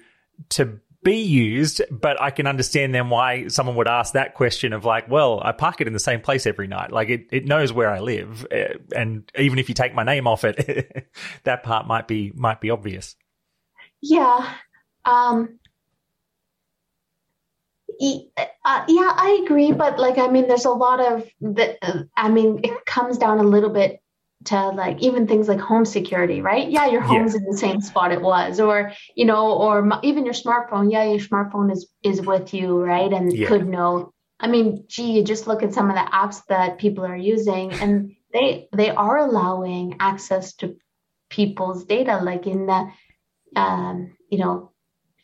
to 0.51 0.79
be 1.03 1.17
used, 1.23 1.81
but 1.91 2.21
I 2.21 2.31
can 2.31 2.47
understand 2.47 2.95
then 2.95 3.09
why 3.09 3.49
someone 3.49 3.77
would 3.77 3.89
ask 3.89 4.13
that 4.13 4.35
question 4.35 4.73
of 4.73 4.85
like, 4.85 5.09
well, 5.09 5.41
I 5.43 5.53
park 5.53 5.81
it 5.81 5.87
in 5.87 5.93
the 5.93 6.01
same 6.01 6.21
place 6.21 6.47
every 6.47 6.67
night. 6.67 6.93
Like 6.93 7.09
it, 7.09 7.27
it 7.31 7.47
knows 7.47 7.73
where 7.73 7.91
I 7.91 8.01
live. 8.01 8.47
Eh, 8.51 8.75
and 8.95 9.31
even 9.39 9.59
if 9.59 9.69
you 9.69 9.75
take 9.75 9.95
my 9.95 10.03
name 10.03 10.27
off 10.27 10.45
it, 10.45 11.11
that 11.45 11.63
part 11.63 11.87
might 11.87 12.07
be, 12.07 12.33
might 12.35 12.61
be 12.61 12.71
obvious. 12.71 13.17
Yeah. 14.03 14.55
Um, 15.05 15.59
Uh, 18.65 18.85
yeah, 18.89 19.13
I 19.15 19.43
agree, 19.45 19.73
but 19.73 19.99
like, 19.99 20.17
I 20.19 20.29
mean, 20.29 20.49
there's 20.49 20.65
a 20.65 20.71
lot 20.71 21.01
of. 21.01 21.29
Uh, 21.45 22.05
I 22.17 22.29
mean, 22.31 22.61
it 22.63 22.87
comes 22.87 23.19
down 23.19 23.39
a 23.39 23.43
little 23.43 23.71
bit 23.71 24.01
to 24.47 24.69
like 24.71 25.01
even 25.01 25.27
things 25.27 25.49
like 25.49 25.61
home 25.61 25.85
security, 25.85 26.41
right? 26.41 26.71
Yeah, 26.71 26.87
your 26.87 27.03
home's 27.03 27.35
yeah. 27.35 27.41
in 27.41 27.47
the 27.47 27.57
same 27.57 27.81
spot 27.81 28.13
it 28.13 28.23
was, 28.23 28.59
or 28.59 28.93
you 29.15 29.25
know, 29.25 29.53
or 29.53 29.89
even 30.03 30.25
your 30.25 30.35
smartphone. 30.35 30.91
Yeah, 30.91 31.05
your 31.05 31.21
smartphone 31.21 31.71
is 31.73 31.89
is 32.03 32.23
with 32.23 32.55
you, 32.55 32.79
right? 32.81 33.13
And 33.13 33.33
yeah. 33.33 33.49
could 33.49 33.69
know. 33.69 34.13
I 34.39 34.47
mean, 34.47 34.85
gee, 34.89 35.13
you 35.13 35.23
just 35.23 35.47
look 35.47 35.63
at 35.63 35.75
some 35.75 35.91
of 35.91 35.97
the 35.97 36.11
apps 36.11 36.41
that 36.49 36.79
people 36.79 37.05
are 37.05 37.17
using, 37.17 37.73
and 37.75 38.17
they 38.33 38.69
they 38.75 38.91
are 38.91 39.19
allowing 39.19 39.97
access 40.01 40.55
to 40.57 40.77
people's 41.29 41.85
data, 41.85 42.21
like 42.23 42.47
in 42.47 42.67
the, 42.67 42.91
um, 43.57 44.17
you 44.31 44.39
know, 44.39 44.70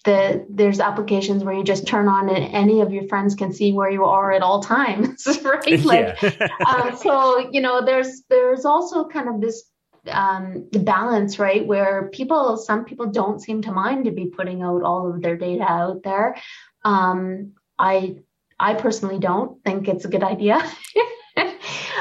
the 0.07 0.47
there's 0.49 0.81
applications 0.81 1.45
where 1.45 1.55
you 1.55 1.65
just 1.65 1.87
turn 1.87 2.09
on 2.09 2.31
and 2.31 2.55
any 2.55 2.81
of 2.81 2.93
your 2.93 3.07
friends 3.09 3.35
can 3.35 3.53
see 3.53 3.73
where 3.73 3.91
you 3.91 4.05
are 4.05 4.33
at 4.33 4.41
all 4.41 4.63
times 4.63 5.27
right? 5.45 5.85
Like 5.85 6.23
yeah. 6.23 6.49
um, 6.67 6.97
so 6.97 7.51
you 7.51 7.61
know 7.61 7.85
there's 7.85 8.23
there's 8.31 8.65
also 8.65 9.07
kind 9.09 9.29
of 9.29 9.41
this 9.41 9.65
um, 10.09 10.69
the 10.71 10.79
balance 10.79 11.39
right 11.41 11.67
where 11.67 12.09
people 12.13 12.57
some 12.57 12.85
people 12.85 13.07
don't 13.07 13.41
seem 13.41 13.63
to 13.63 13.73
mind 13.73 14.05
to 14.05 14.13
be 14.13 14.27
putting 14.27 14.63
out 14.63 14.83
all 14.83 15.13
of 15.13 15.21
their 15.21 15.37
data 15.37 15.65
out 15.65 16.03
there. 16.03 16.37
Um, 16.85 17.53
i 17.79 18.17
i 18.59 18.73
personally 18.73 19.19
don't 19.19 19.63
think 19.65 19.87
it's 19.87 20.07
a 20.07 20.09
good 20.09 20.25
idea. 20.25 20.63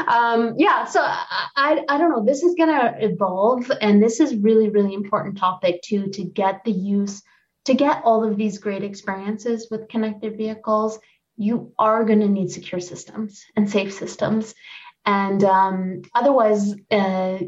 Um, 0.08 0.56
yeah 0.58 0.86
so 0.86 1.00
I, 1.02 1.48
I, 1.56 1.86
I 1.90 1.98
don't 1.98 2.12
know. 2.12 2.26
This 2.26 2.44
is 2.44 2.54
going 2.56 2.70
to 2.70 2.94
evolve 3.00 3.72
and 3.82 4.04
this 4.04 4.20
is 4.20 4.36
really 4.36 4.70
really 4.70 4.94
important 4.94 5.38
topic 5.38 5.82
too 5.82 6.08
to 6.10 6.24
get 6.24 6.64
the 6.64 6.72
use 6.72 7.24
to 7.66 7.74
get 7.74 8.04
all 8.04 8.24
of 8.24 8.38
these 8.38 8.60
great 8.60 8.84
experiences 8.84 9.68
with 9.70 9.90
connected 9.90 10.38
vehicles, 10.38 11.00
you 11.38 11.74
are 11.78 12.04
going 12.06 12.22
to 12.22 12.28
need 12.28 12.52
secure 12.52 12.80
systems 12.80 13.44
and 13.56 13.70
safe 13.70 13.94
systems. 13.94 14.54
And 15.06 15.44
um, 15.44 16.02
otherwise, 16.14 16.74
uh, 16.90 17.40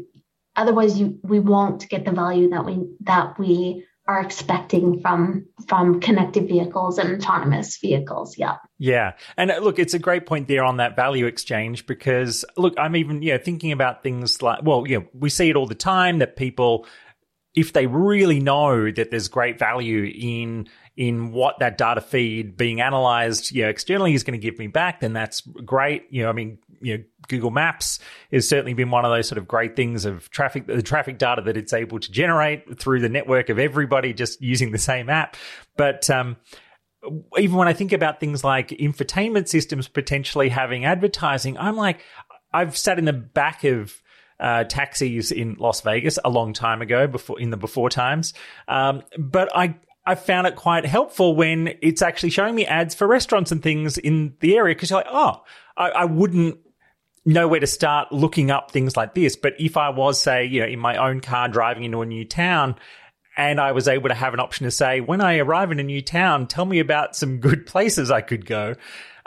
otherwise, 0.54 0.98
you 0.98 1.18
we 1.22 1.40
won't 1.40 1.88
get 1.88 2.04
the 2.04 2.12
value 2.12 2.50
that 2.50 2.64
we 2.64 2.86
that 3.00 3.38
we 3.38 3.84
are 4.08 4.22
expecting 4.22 5.00
from 5.00 5.46
from 5.66 6.00
connected 6.00 6.48
vehicles 6.48 6.98
and 6.98 7.14
autonomous 7.14 7.76
vehicles. 7.76 8.38
Yeah. 8.38 8.56
Yeah. 8.78 9.12
And 9.36 9.50
uh, 9.50 9.58
look 9.58 9.78
it's 9.78 9.92
a 9.94 9.98
great 9.98 10.24
point 10.24 10.48
there 10.48 10.64
on 10.64 10.78
that 10.78 10.96
value 10.96 11.26
exchange 11.26 11.86
because 11.86 12.44
look 12.56 12.74
i'm 12.78 12.96
even 12.96 13.22
you 13.22 13.32
know 13.32 13.38
thinking 13.38 13.70
about 13.70 14.02
things 14.02 14.40
like 14.40 14.62
well 14.62 14.86
you 14.86 15.00
know 15.00 15.06
we 15.12 15.28
see 15.28 15.50
it 15.50 15.56
all 15.56 15.66
the 15.66 15.74
time 15.74 16.20
that 16.20 16.36
people 16.36 16.86
if 17.54 17.72
they 17.72 17.86
really 17.86 18.40
know 18.40 18.90
that 18.90 19.10
there's 19.10 19.28
great 19.28 19.58
value 19.58 20.04
in 20.04 20.68
in 20.96 21.30
what 21.30 21.60
that 21.60 21.78
data 21.78 22.00
feed 22.00 22.56
being 22.56 22.80
analyzed, 22.80 23.52
you 23.52 23.62
know, 23.62 23.68
externally 23.68 24.14
is 24.14 24.24
going 24.24 24.38
to 24.38 24.44
give 24.44 24.58
me 24.58 24.66
back, 24.66 24.98
then 24.98 25.12
that's 25.12 25.42
great. 25.42 26.06
You 26.10 26.24
know, 26.24 26.28
I 26.28 26.32
mean, 26.32 26.58
you 26.80 26.98
know, 26.98 27.04
Google 27.28 27.52
Maps 27.52 28.00
has 28.32 28.48
certainly 28.48 28.74
been 28.74 28.90
one 28.90 29.04
of 29.04 29.12
those 29.12 29.28
sort 29.28 29.38
of 29.38 29.46
great 29.46 29.76
things 29.76 30.04
of 30.04 30.28
traffic, 30.30 30.66
the 30.66 30.82
traffic 30.82 31.18
data 31.18 31.40
that 31.42 31.56
it's 31.56 31.72
able 31.72 32.00
to 32.00 32.10
generate 32.10 32.80
through 32.80 32.98
the 33.00 33.08
network 33.08 33.48
of 33.48 33.60
everybody 33.60 34.12
just 34.12 34.42
using 34.42 34.72
the 34.72 34.78
same 34.78 35.08
app. 35.08 35.36
But 35.76 36.10
um, 36.10 36.36
even 37.36 37.56
when 37.56 37.68
I 37.68 37.74
think 37.74 37.92
about 37.92 38.18
things 38.18 38.42
like 38.42 38.70
infotainment 38.70 39.46
systems 39.46 39.86
potentially 39.86 40.48
having 40.48 40.84
advertising, 40.84 41.56
I'm 41.58 41.76
like, 41.76 42.00
I've 42.52 42.76
sat 42.76 42.98
in 42.98 43.04
the 43.04 43.12
back 43.12 43.62
of 43.62 44.02
uh, 44.40 44.64
taxis 44.64 45.32
in 45.32 45.56
Las 45.58 45.80
Vegas 45.80 46.18
a 46.24 46.30
long 46.30 46.52
time 46.52 46.82
ago, 46.82 47.06
before 47.06 47.40
in 47.40 47.50
the 47.50 47.56
before 47.56 47.90
times. 47.90 48.34
Um, 48.66 49.02
but 49.18 49.54
I 49.56 49.76
I 50.06 50.14
found 50.14 50.46
it 50.46 50.56
quite 50.56 50.86
helpful 50.86 51.36
when 51.36 51.74
it's 51.82 52.00
actually 52.00 52.30
showing 52.30 52.54
me 52.54 52.64
ads 52.64 52.94
for 52.94 53.06
restaurants 53.06 53.52
and 53.52 53.62
things 53.62 53.98
in 53.98 54.34
the 54.40 54.56
area 54.56 54.74
because 54.74 54.90
you're 54.90 55.00
like, 55.00 55.10
oh, 55.10 55.42
I, 55.76 55.90
I 55.90 56.04
wouldn't 56.06 56.58
know 57.26 57.46
where 57.46 57.60
to 57.60 57.66
start 57.66 58.10
looking 58.10 58.50
up 58.50 58.70
things 58.70 58.96
like 58.96 59.14
this. 59.14 59.36
But 59.36 59.54
if 59.58 59.76
I 59.76 59.90
was, 59.90 60.20
say, 60.20 60.46
you 60.46 60.60
know, 60.60 60.66
in 60.66 60.78
my 60.78 60.96
own 60.96 61.20
car 61.20 61.48
driving 61.48 61.84
into 61.84 62.00
a 62.00 62.06
new 62.06 62.24
town, 62.24 62.76
and 63.36 63.60
I 63.60 63.72
was 63.72 63.86
able 63.86 64.08
to 64.08 64.14
have 64.14 64.34
an 64.34 64.40
option 64.40 64.64
to 64.64 64.70
say, 64.70 65.00
when 65.00 65.20
I 65.20 65.38
arrive 65.38 65.70
in 65.70 65.78
a 65.78 65.84
new 65.84 66.00
town, 66.00 66.46
tell 66.46 66.64
me 66.64 66.78
about 66.78 67.14
some 67.14 67.38
good 67.38 67.66
places 67.66 68.10
I 68.10 68.22
could 68.22 68.46
go 68.46 68.76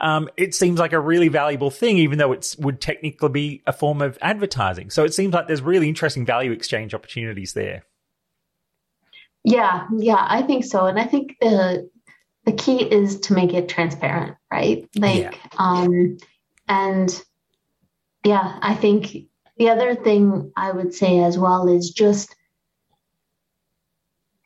um, 0.01 0.27
it 0.35 0.55
seems 0.55 0.79
like 0.79 0.93
a 0.93 0.99
really 0.99 1.27
valuable 1.27 1.69
thing, 1.69 1.97
even 1.97 2.17
though 2.17 2.31
it 2.31 2.55
would 2.57 2.81
technically 2.81 3.29
be 3.29 3.61
a 3.67 3.71
form 3.71 4.01
of 4.01 4.17
advertising. 4.21 4.89
So 4.89 5.05
it 5.05 5.13
seems 5.13 5.33
like 5.33 5.47
there's 5.47 5.61
really 5.61 5.87
interesting 5.87 6.25
value 6.25 6.51
exchange 6.51 6.95
opportunities 6.95 7.53
there. 7.53 7.83
Yeah, 9.43 9.87
yeah, 9.95 10.25
I 10.27 10.41
think 10.41 10.65
so, 10.65 10.85
and 10.87 10.99
I 10.99 11.05
think 11.05 11.37
the 11.39 11.89
the 12.45 12.51
key 12.51 12.81
is 12.81 13.19
to 13.21 13.33
make 13.33 13.53
it 13.53 13.69
transparent, 13.69 14.35
right? 14.51 14.89
Like, 14.95 15.17
yeah. 15.17 15.31
um, 15.57 16.17
and 16.67 17.23
yeah, 18.25 18.57
I 18.61 18.73
think 18.73 19.27
the 19.57 19.69
other 19.69 19.93
thing 19.93 20.51
I 20.55 20.71
would 20.71 20.93
say 20.95 21.19
as 21.19 21.37
well 21.37 21.67
is 21.67 21.91
just 21.91 22.35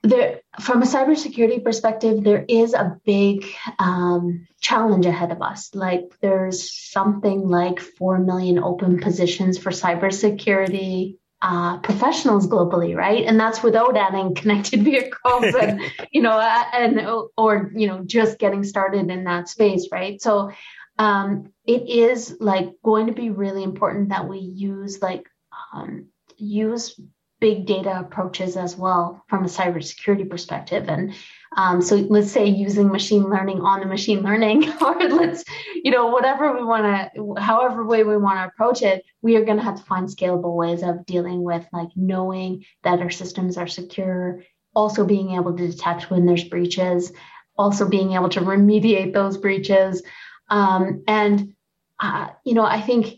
there 0.06 0.42
from 0.60 0.82
a 0.82 0.86
cybersecurity 0.86 1.64
perspective, 1.64 2.24
there 2.24 2.46
is 2.48 2.74
a 2.74 2.98
big 3.06 3.46
um, 3.80 4.48
challenge 4.62 5.06
ahead 5.06 5.32
of 5.32 5.42
us. 5.42 5.74
Like 5.74 6.04
there's 6.22 6.72
something 6.92 7.48
like 7.48 7.80
4 7.80 8.20
million 8.20 8.60
open 8.60 9.00
positions 9.00 9.58
for 9.58 9.72
cybersecurity 9.72 11.18
uh, 11.42 11.80
professionals 11.80 12.48
globally, 12.48 12.96
right? 12.96 13.26
And 13.26 13.40
that's 13.40 13.62
without 13.62 13.98
adding 13.98 14.34
connected 14.36 14.84
vehicles 14.84 15.54
and, 15.54 15.82
you 16.12 16.22
know, 16.22 16.40
and, 16.40 17.02
or, 17.38 17.72
you 17.76 17.88
know, 17.88 18.04
just 18.06 18.40
getting 18.40 18.64
started 18.64 19.10
in 19.10 19.26
that 19.26 19.50
space, 19.50 19.90
right? 19.92 20.22
So 20.22 20.52
um, 20.98 21.52
it 21.66 21.90
is 21.90 22.38
like 22.40 22.70
going 22.84 23.08
to 23.08 23.14
be 23.14 23.30
really 23.30 23.64
important 23.64 24.10
that 24.10 24.28
we 24.28 24.40
use 24.40 25.02
like, 25.02 25.28
um, 25.74 26.08
use 26.38 27.00
big 27.46 27.68
data 27.68 28.00
approaches 28.00 28.58
as 28.58 28.76
well 28.76 29.24
from 29.30 29.44
a 29.44 29.48
cybersecurity 29.48 30.28
perspective. 30.28 30.90
And 30.90 31.14
um, 31.56 31.80
so 31.80 31.98
let's 31.98 32.32
say 32.32 32.48
using 32.48 32.88
machine 32.88 33.30
learning 33.30 33.62
on 33.62 33.82
the 33.82 33.86
machine 33.86 34.24
learning, 34.24 34.68
or 34.82 34.96
let's, 35.00 35.44
you 35.84 35.92
know, 35.92 36.08
whatever 36.08 36.58
we 36.58 36.66
want 36.66 37.14
to, 37.14 37.36
however 37.40 37.86
way 37.86 38.04
we 38.04 38.18
want 38.18 38.40
to 38.40 38.48
approach 38.48 38.82
it, 38.82 39.06
we 39.22 39.36
are 39.36 39.46
going 39.46 39.60
to 39.60 39.64
have 39.64 39.78
to 39.78 39.84
find 39.84 40.08
scalable 40.08 40.56
ways 40.56 40.82
of 40.82 41.06
dealing 41.06 41.44
with 41.44 41.64
like 41.72 41.90
knowing 41.96 42.66
that 42.84 43.00
our 43.00 43.12
systems 43.12 43.58
are 43.58 43.68
secure, 43.68 44.42
also 44.74 45.06
being 45.06 45.36
able 45.36 45.56
to 45.56 45.68
detect 45.68 46.10
when 46.10 46.26
there's 46.26 46.46
breaches, 46.46 47.12
also 47.56 47.88
being 47.88 48.14
able 48.14 48.30
to 48.30 48.42
remediate 48.42 49.14
those 49.14 49.38
breaches. 49.38 50.02
Um, 50.50 51.04
and, 51.08 51.54
uh, 52.00 52.30
you 52.44 52.56
know, 52.56 52.66
I 52.66 52.82
think, 52.82 53.18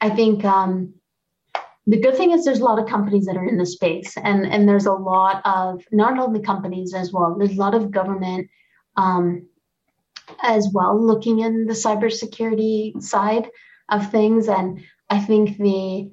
I 0.00 0.10
think, 0.10 0.44
um, 0.44 0.95
the 1.86 2.00
good 2.00 2.16
thing 2.16 2.32
is 2.32 2.44
there's 2.44 2.60
a 2.60 2.64
lot 2.64 2.78
of 2.78 2.88
companies 2.88 3.26
that 3.26 3.36
are 3.36 3.46
in 3.46 3.58
the 3.58 3.66
space 3.66 4.16
and 4.16 4.44
and 4.46 4.68
there's 4.68 4.86
a 4.86 4.92
lot 4.92 5.40
of 5.44 5.82
not 5.92 6.18
only 6.18 6.40
companies 6.40 6.94
as 6.94 7.12
well 7.12 7.36
there's 7.38 7.56
a 7.56 7.60
lot 7.60 7.74
of 7.74 7.90
government 7.90 8.48
um, 8.96 9.46
as 10.42 10.68
well 10.72 11.00
looking 11.00 11.40
in 11.40 11.66
the 11.66 11.74
cybersecurity 11.74 13.00
side 13.02 13.48
of 13.88 14.10
things. 14.10 14.48
And 14.48 14.82
i 15.08 15.18
think 15.18 15.56
the 15.58 16.10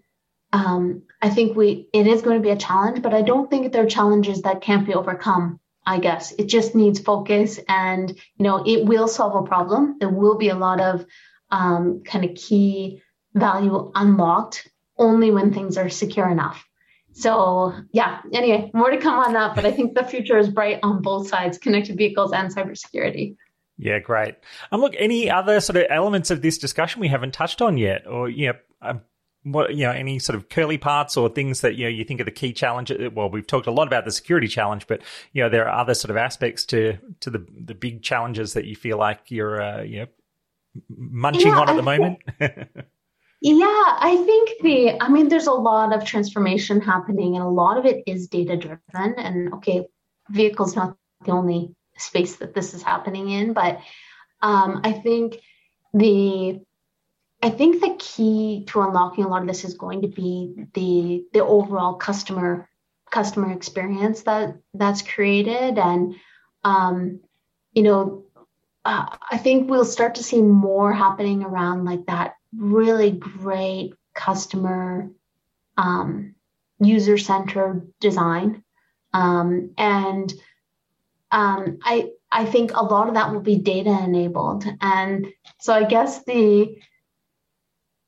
um, 0.51 1.01
i 1.21 1.29
think 1.29 1.57
we 1.57 1.87
it 1.93 2.05
is 2.05 2.21
going 2.21 2.37
to 2.37 2.43
be 2.43 2.51
a 2.51 2.57
challenge 2.57 3.01
but 3.01 3.13
i 3.13 3.21
don't 3.21 3.49
think 3.49 3.71
there 3.71 3.83
are 3.83 3.97
challenges 3.97 4.43
that 4.43 4.61
can't 4.61 4.85
be 4.85 4.93
overcome 4.93 5.59
i 5.85 5.99
guess. 5.99 6.33
It 6.37 6.45
just 6.45 6.75
needs 6.75 6.99
focus 6.99 7.59
and 7.67 8.09
you 8.09 8.43
know 8.43 8.63
it 8.65 8.85
will 8.85 9.07
solve 9.07 9.35
a 9.35 9.47
problem. 9.47 9.97
There 9.99 10.09
will 10.09 10.37
be 10.37 10.49
a 10.49 10.55
lot 10.55 10.79
of 10.79 11.05
um, 11.51 12.03
kind 12.05 12.25
of 12.25 12.35
key 12.35 13.01
value 13.33 13.91
unlocked 13.95 14.67
only 15.03 15.31
when 15.31 15.53
things 15.53 15.77
are 15.77 15.89
secure 15.89 16.29
enough. 16.29 16.65
So 17.13 17.73
yeah, 17.91 18.21
anyway, 18.33 18.71
more 18.73 18.89
to 18.89 18.97
come 18.97 19.19
on 19.19 19.33
that, 19.33 19.55
but 19.55 19.65
I 19.65 19.71
think 19.71 19.93
the 19.93 20.03
future 20.03 20.37
is 20.37 20.49
bright 20.49 20.79
on 20.81 21.01
both 21.01 21.27
sides, 21.27 21.59
connected 21.59 21.97
vehicles 21.97 22.33
and 22.33 22.53
cybersecurity. 22.53 23.35
Yeah, 23.77 23.99
great. 23.99 24.35
Um, 24.71 24.81
look, 24.81 24.93
any 24.97 25.29
other 25.29 25.59
sort 25.59 25.77
of 25.77 25.85
elements 25.89 26.31
of 26.31 26.41
this 26.41 26.57
discussion 26.57 27.01
we 27.01 27.07
haven't 27.07 27.33
touched 27.33 27.61
on 27.61 27.77
yet, 27.77 28.07
or 28.07 28.29
you 28.29 28.47
know, 28.47 28.53
um, 28.81 29.01
what 29.43 29.75
you 29.75 29.85
know, 29.85 29.91
any 29.91 30.19
sort 30.19 30.35
of 30.35 30.49
curly 30.49 30.77
parts 30.77 31.17
or 31.17 31.29
things 31.29 31.61
that 31.61 31.75
you 31.75 31.85
know 31.85 31.89
you 31.89 32.03
think 32.03 32.21
are 32.21 32.25
the 32.25 32.31
key 32.31 32.53
challenges? 32.53 33.11
Well, 33.13 33.29
we've 33.29 33.45
talked 33.45 33.67
a 33.67 33.71
lot 33.71 33.87
about 33.87 34.05
the 34.05 34.11
security 34.11 34.47
challenge, 34.47 34.87
but 34.87 35.01
you 35.33 35.43
know, 35.43 35.49
there 35.49 35.67
are 35.67 35.81
other 35.81 35.93
sort 35.93 36.11
of 36.11 36.17
aspects 36.17 36.65
to 36.67 36.97
to 37.21 37.29
the 37.29 37.45
the 37.65 37.75
big 37.75 38.01
challenges 38.01 38.53
that 38.53 38.65
you 38.65 38.75
feel 38.75 38.97
like 38.97 39.29
you're 39.29 39.61
uh, 39.61 39.81
you 39.81 39.99
know 40.01 40.07
munching 40.89 41.47
yeah, 41.47 41.59
on 41.59 41.69
at 41.69 41.75
the 41.75 41.83
moment. 41.83 42.19
Yeah, 43.43 43.65
I 43.67 44.23
think 44.25 44.61
the, 44.61 45.03
I 45.03 45.09
mean, 45.09 45.27
there's 45.27 45.47
a 45.47 45.51
lot 45.51 45.93
of 45.93 46.05
transformation 46.05 46.79
happening 46.79 47.35
and 47.35 47.43
a 47.43 47.49
lot 47.49 47.77
of 47.77 47.85
it 47.85 48.03
is 48.07 48.29
data 48.29 48.55
driven. 48.55 48.79
And 49.19 49.53
okay, 49.55 49.85
vehicles 50.29 50.77
not 50.77 50.95
the 51.25 51.31
only 51.31 51.75
space 51.97 52.37
that 52.37 52.55
this 52.55 52.73
is 52.73 52.81
happening 52.81 53.29
in, 53.29 53.51
but 53.51 53.81
um, 54.41 54.79
I 54.85 54.93
think 54.93 55.41
the, 55.93 56.61
I 57.41 57.49
think 57.49 57.81
the 57.81 57.97
key 57.99 58.63
to 58.67 58.81
unlocking 58.81 59.25
a 59.25 59.27
lot 59.27 59.41
of 59.41 59.49
this 59.49 59.65
is 59.65 59.73
going 59.73 60.03
to 60.03 60.07
be 60.07 60.67
the 60.73 61.25
the 61.33 61.43
overall 61.43 61.95
customer 61.95 62.69
customer 63.11 63.51
experience 63.51 64.21
that 64.23 64.55
that's 64.73 65.01
created 65.01 65.77
and 65.77 66.15
um, 66.63 67.19
you 67.73 67.83
know 67.83 68.23
uh, 68.85 69.17
I 69.29 69.37
think 69.37 69.69
we'll 69.69 69.83
start 69.83 70.15
to 70.15 70.23
see 70.23 70.41
more 70.41 70.93
happening 70.93 71.43
around 71.43 71.83
like 71.83 72.05
that 72.05 72.35
really 72.57 73.11
great 73.11 73.93
customer 74.13 75.09
um, 75.77 76.35
user 76.79 77.17
centered 77.17 77.87
design. 77.99 78.63
Um, 79.13 79.71
and 79.77 80.33
um, 81.31 81.79
I, 81.83 82.09
I 82.31 82.45
think 82.45 82.71
a 82.73 82.83
lot 82.83 83.07
of 83.07 83.15
that 83.15 83.31
will 83.31 83.41
be 83.41 83.57
data 83.57 83.97
enabled. 84.03 84.65
And 84.81 85.27
so 85.59 85.73
I 85.73 85.83
guess 85.83 86.23
the 86.25 86.77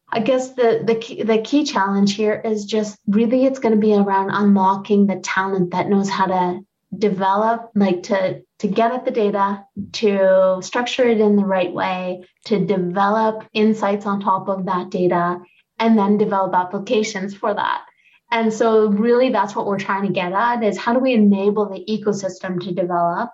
I 0.07 0.19
guess 0.19 0.53
the 0.53 0.81
the 0.85 0.95
key, 0.95 1.23
the 1.23 1.41
key 1.41 1.65
challenge 1.65 2.15
here 2.15 2.39
is 2.45 2.65
just 2.65 2.97
really 3.07 3.45
it's 3.45 3.59
going 3.59 3.73
to 3.73 3.81
be 3.81 3.93
around 3.93 4.29
unlocking 4.29 5.07
the 5.07 5.17
talent 5.17 5.71
that 5.71 5.89
knows 5.89 6.09
how 6.09 6.27
to 6.27 6.59
develop 6.99 7.71
like 7.75 8.03
to 8.03 8.41
to 8.59 8.67
get 8.67 8.91
at 8.91 9.05
the 9.05 9.11
data 9.11 9.65
to 9.93 10.59
structure 10.61 11.07
it 11.07 11.19
in 11.19 11.35
the 11.35 11.45
right 11.45 11.73
way 11.73 12.23
to 12.45 12.65
develop 12.65 13.43
insights 13.53 14.05
on 14.05 14.21
top 14.21 14.47
of 14.47 14.65
that 14.65 14.89
data 14.89 15.39
and 15.77 15.97
then 15.97 16.17
develop 16.17 16.53
applications 16.53 17.35
for 17.35 17.53
that. 17.53 17.83
And 18.31 18.51
so 18.51 18.87
really 18.87 19.29
that's 19.29 19.55
what 19.55 19.65
we're 19.65 19.79
trying 19.79 20.07
to 20.07 20.13
get 20.13 20.31
at 20.31 20.63
is 20.63 20.77
how 20.77 20.93
do 20.93 20.99
we 20.99 21.13
enable 21.13 21.69
the 21.69 21.85
ecosystem 21.87 22.61
to 22.61 22.73
develop? 22.73 23.31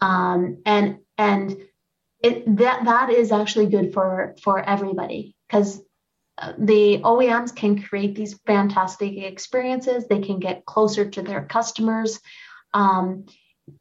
Um, 0.00 0.58
and 0.66 0.98
and 1.16 1.56
it, 2.22 2.56
that 2.56 2.84
that 2.84 3.10
is 3.10 3.32
actually 3.32 3.66
good 3.66 3.92
for 3.92 4.34
for 4.42 4.62
everybody 4.62 5.34
because 5.48 5.80
uh, 6.38 6.52
the 6.58 6.98
OEMs 6.98 7.54
can 7.54 7.82
create 7.82 8.14
these 8.14 8.38
fantastic 8.46 9.16
experiences. 9.16 10.06
They 10.06 10.20
can 10.20 10.38
get 10.38 10.66
closer 10.66 11.08
to 11.08 11.22
their 11.22 11.46
customers, 11.46 12.20
um, 12.76 13.24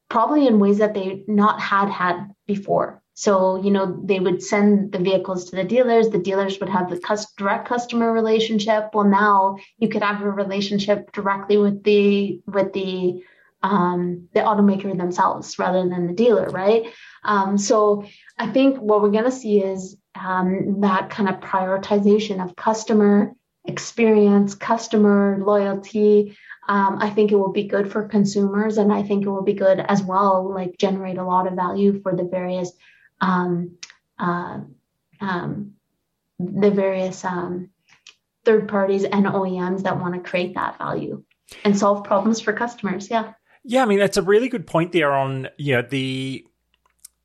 probably 0.09 0.47
in 0.47 0.59
ways 0.59 0.77
that 0.77 0.93
they 0.93 1.23
not 1.27 1.59
had 1.59 1.89
had 1.89 2.15
before. 2.47 3.01
So 3.13 3.61
you 3.61 3.71
know 3.71 3.85
they 4.03 4.19
would 4.19 4.41
send 4.43 4.91
the 4.91 4.99
vehicles 4.99 5.45
to 5.45 5.55
the 5.55 5.63
dealers. 5.63 6.09
The 6.09 6.25
dealers 6.29 6.59
would 6.59 6.69
have 6.69 6.89
the 6.89 6.99
direct 7.37 7.67
customer 7.67 8.11
relationship. 8.11 8.89
Well, 8.93 9.05
now 9.05 9.57
you 9.77 9.87
could 9.89 10.03
have 10.03 10.21
a 10.21 10.29
relationship 10.29 11.11
directly 11.11 11.57
with 11.57 11.83
the 11.83 12.41
with 12.45 12.73
the 12.73 13.23
um, 13.63 14.27
the 14.33 14.41
automaker 14.41 14.95
themselves 14.97 15.57
rather 15.57 15.87
than 15.89 16.07
the 16.07 16.13
dealer, 16.13 16.47
right? 16.49 16.83
Um, 17.23 17.57
so 17.57 18.05
I 18.37 18.47
think 18.47 18.77
what 18.77 19.01
we're 19.01 19.17
going 19.17 19.31
to 19.31 19.31
see 19.31 19.61
is 19.61 19.97
um, 20.13 20.81
that 20.81 21.09
kind 21.09 21.27
of 21.29 21.39
prioritization 21.39 22.43
of 22.43 22.55
customer 22.55 23.33
experience, 23.65 24.55
customer 24.55 25.39
loyalty. 25.41 26.37
Um, 26.67 26.97
I 26.99 27.11
think 27.11 27.31
it 27.31 27.35
will 27.35 27.51
be 27.51 27.65
good 27.65 27.91
for 27.91 28.07
consumers, 28.07 28.77
and 28.77 28.91
I 28.91 29.03
think 29.03 29.25
it 29.25 29.29
will 29.29 29.43
be 29.43 29.53
good 29.53 29.79
as 29.79 30.01
well, 30.01 30.51
like 30.51 30.77
generate 30.77 31.17
a 31.17 31.23
lot 31.23 31.47
of 31.47 31.53
value 31.53 32.01
for 32.01 32.15
the 32.15 32.23
various 32.23 32.71
um, 33.21 33.77
uh, 34.17 34.61
um, 35.21 35.73
the 36.39 36.71
various 36.71 37.23
um, 37.23 37.69
third 38.45 38.67
parties 38.67 39.03
and 39.03 39.25
OEMs 39.25 39.83
that 39.83 39.99
want 39.99 40.15
to 40.15 40.27
create 40.27 40.55
that 40.55 40.77
value 40.77 41.23
and 41.63 41.77
solve 41.77 42.03
problems 42.03 42.41
for 42.41 42.53
customers. 42.53 43.09
Yeah. 43.09 43.33
Yeah, 43.63 43.81
I 43.81 43.85
mean 43.85 43.99
that's 43.99 44.17
a 44.17 44.21
really 44.21 44.47
good 44.47 44.67
point 44.67 44.91
there 44.91 45.13
on 45.13 45.49
you 45.57 45.75
know 45.75 45.81
the 45.81 46.45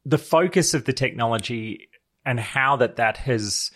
the 0.07 0.19
focus 0.19 0.73
of 0.75 0.85
the 0.85 0.93
technology 0.93 1.89
and 2.25 2.41
how 2.41 2.77
that 2.77 2.97
that 2.97 3.19
has 3.19 3.71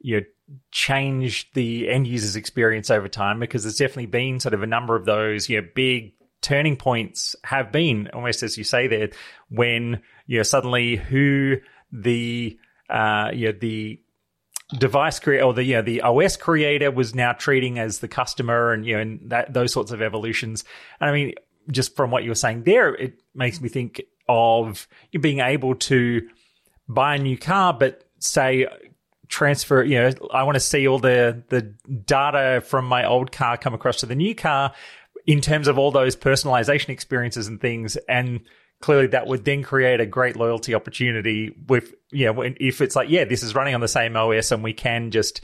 you 0.00 0.20
know 0.20 0.26
changed 0.70 1.48
the 1.54 1.88
end 1.88 2.06
user's 2.06 2.36
experience 2.36 2.90
over 2.90 3.08
time 3.08 3.38
because 3.38 3.64
there's 3.64 3.76
definitely 3.76 4.06
been 4.06 4.40
sort 4.40 4.54
of 4.54 4.62
a 4.62 4.66
number 4.66 4.96
of 4.96 5.04
those 5.04 5.48
you 5.48 5.60
know 5.60 5.68
big 5.74 6.12
turning 6.40 6.76
points 6.76 7.36
have 7.44 7.72
been 7.72 8.08
almost 8.14 8.42
as 8.42 8.56
you 8.56 8.64
say 8.64 8.86
there 8.86 9.10
when 9.50 10.00
you 10.26 10.38
know 10.38 10.42
suddenly 10.42 10.96
who 10.96 11.56
the 11.92 12.58
uh 12.90 13.30
you 13.32 13.46
know, 13.46 13.58
the 13.58 14.00
device 14.78 15.18
creator 15.18 15.44
or 15.44 15.54
the 15.54 15.64
you 15.64 15.74
know, 15.76 15.82
the 15.82 16.02
OS 16.02 16.36
creator 16.36 16.90
was 16.90 17.14
now 17.14 17.32
treating 17.32 17.78
as 17.78 18.00
the 18.00 18.08
customer 18.08 18.72
and 18.72 18.86
you 18.86 18.94
know 18.94 19.00
and 19.00 19.30
that 19.30 19.52
those 19.52 19.72
sorts 19.72 19.90
of 19.90 20.02
evolutions. 20.02 20.64
And 21.00 21.10
I 21.10 21.12
mean 21.12 21.34
just 21.70 21.96
from 21.96 22.10
what 22.10 22.22
you 22.24 22.30
were 22.30 22.34
saying 22.34 22.62
there 22.64 22.94
it 22.94 23.20
makes 23.34 23.60
me 23.60 23.68
think 23.68 24.02
of 24.28 24.86
being 25.20 25.40
able 25.40 25.74
to 25.74 26.28
buy 26.88 27.16
a 27.16 27.18
new 27.18 27.36
car, 27.36 27.72
but 27.72 28.04
say 28.18 28.66
transfer, 29.28 29.82
you 29.82 29.98
know, 29.98 30.10
I 30.32 30.42
want 30.44 30.56
to 30.56 30.60
see 30.60 30.88
all 30.88 30.98
the 30.98 31.42
the 31.48 31.62
data 31.62 32.62
from 32.62 32.86
my 32.86 33.06
old 33.06 33.32
car 33.32 33.56
come 33.56 33.74
across 33.74 34.00
to 34.00 34.06
the 34.06 34.14
new 34.14 34.34
car 34.34 34.74
in 35.26 35.40
terms 35.40 35.68
of 35.68 35.78
all 35.78 35.90
those 35.90 36.16
personalization 36.16 36.88
experiences 36.88 37.46
and 37.46 37.60
things. 37.60 37.96
And 38.08 38.40
clearly 38.80 39.08
that 39.08 39.26
would 39.26 39.44
then 39.44 39.62
create 39.62 40.00
a 40.00 40.06
great 40.06 40.36
loyalty 40.36 40.74
opportunity 40.74 41.54
with 41.66 41.94
you 42.10 42.32
know 42.32 42.42
if 42.42 42.80
it's 42.80 42.94
like 42.94 43.10
yeah 43.10 43.24
this 43.24 43.42
is 43.42 43.52
running 43.52 43.74
on 43.74 43.80
the 43.80 43.88
same 43.88 44.14
os 44.14 44.52
and 44.52 44.62
we 44.62 44.72
can 44.72 45.10
just 45.10 45.40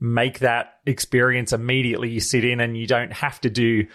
make 0.00 0.40
that 0.40 0.78
experience 0.86 1.52
immediately. 1.52 2.10
You 2.10 2.20
sit 2.20 2.44
in 2.44 2.60
and 2.60 2.76
you 2.76 2.86
don't 2.86 3.12
have 3.12 3.40
to 3.42 3.50
do 3.50 3.86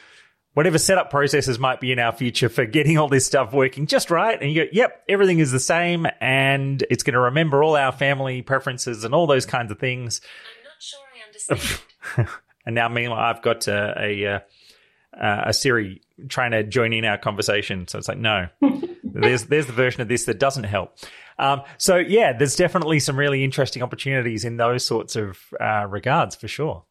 whatever 0.54 0.78
setup 0.78 1.10
processes 1.10 1.60
might 1.60 1.80
be 1.80 1.92
in 1.92 2.00
our 2.00 2.12
future 2.12 2.50
for 2.50 2.66
getting 2.66 2.98
all 2.98 3.08
this 3.08 3.26
stuff 3.26 3.54
working 3.54 3.88
just 3.88 4.12
right. 4.12 4.42
And 4.42 4.52
you 4.52 4.66
go, 4.66 4.70
yep, 4.72 5.04
everything 5.08 5.40
is 5.40 5.52
the 5.52 5.60
same 5.60 6.08
and 6.20 6.84
it's 6.90 7.04
going 7.04 7.14
to 7.14 7.20
remember 7.20 7.64
all 7.64 7.76
our 7.76 7.92
family 7.92 8.42
preferences 8.42 9.04
and 9.04 9.14
all 9.14 9.28
those 9.28 9.46
kinds 9.46 9.72
of 9.72 9.80
things. 9.80 10.22
I'm 10.60 10.70
not 10.70 10.82
sure 10.82 11.00
I 11.16 11.26
understand. 11.26 12.30
and 12.66 12.76
now, 12.76 12.90
meanwhile, 12.90 13.20
I've 13.20 13.42
got 13.42 13.68
a, 13.68 13.94
a, 13.98 14.36
uh, 14.36 15.44
a 15.46 15.54
Siri 15.54 16.02
trying 16.28 16.52
to 16.52 16.64
join 16.64 16.94
in 16.94 17.06
our 17.06 17.18
conversation. 17.18 17.88
So 17.88 17.98
it's 17.98 18.08
like, 18.08 18.18
no, 18.18 18.48
there's, 19.04 19.46
there's 19.46 19.68
the 19.68 19.74
version 19.74 20.02
of 20.02 20.08
this 20.08 20.26
that 20.26 20.40
doesn't 20.40 20.66
help. 20.66 20.98
Um, 21.40 21.62
so 21.78 21.96
yeah, 21.98 22.34
there's 22.34 22.56
definitely 22.56 23.00
some 23.00 23.18
really 23.18 23.44
interesting 23.44 23.82
opportunities 23.82 24.46
in 24.46 24.58
those 24.58 24.86
sorts 24.86 25.16
of 25.16 25.40
uh, 25.60 25.88
regards 25.90 26.36
for 26.36 26.48
sure. 26.48 26.84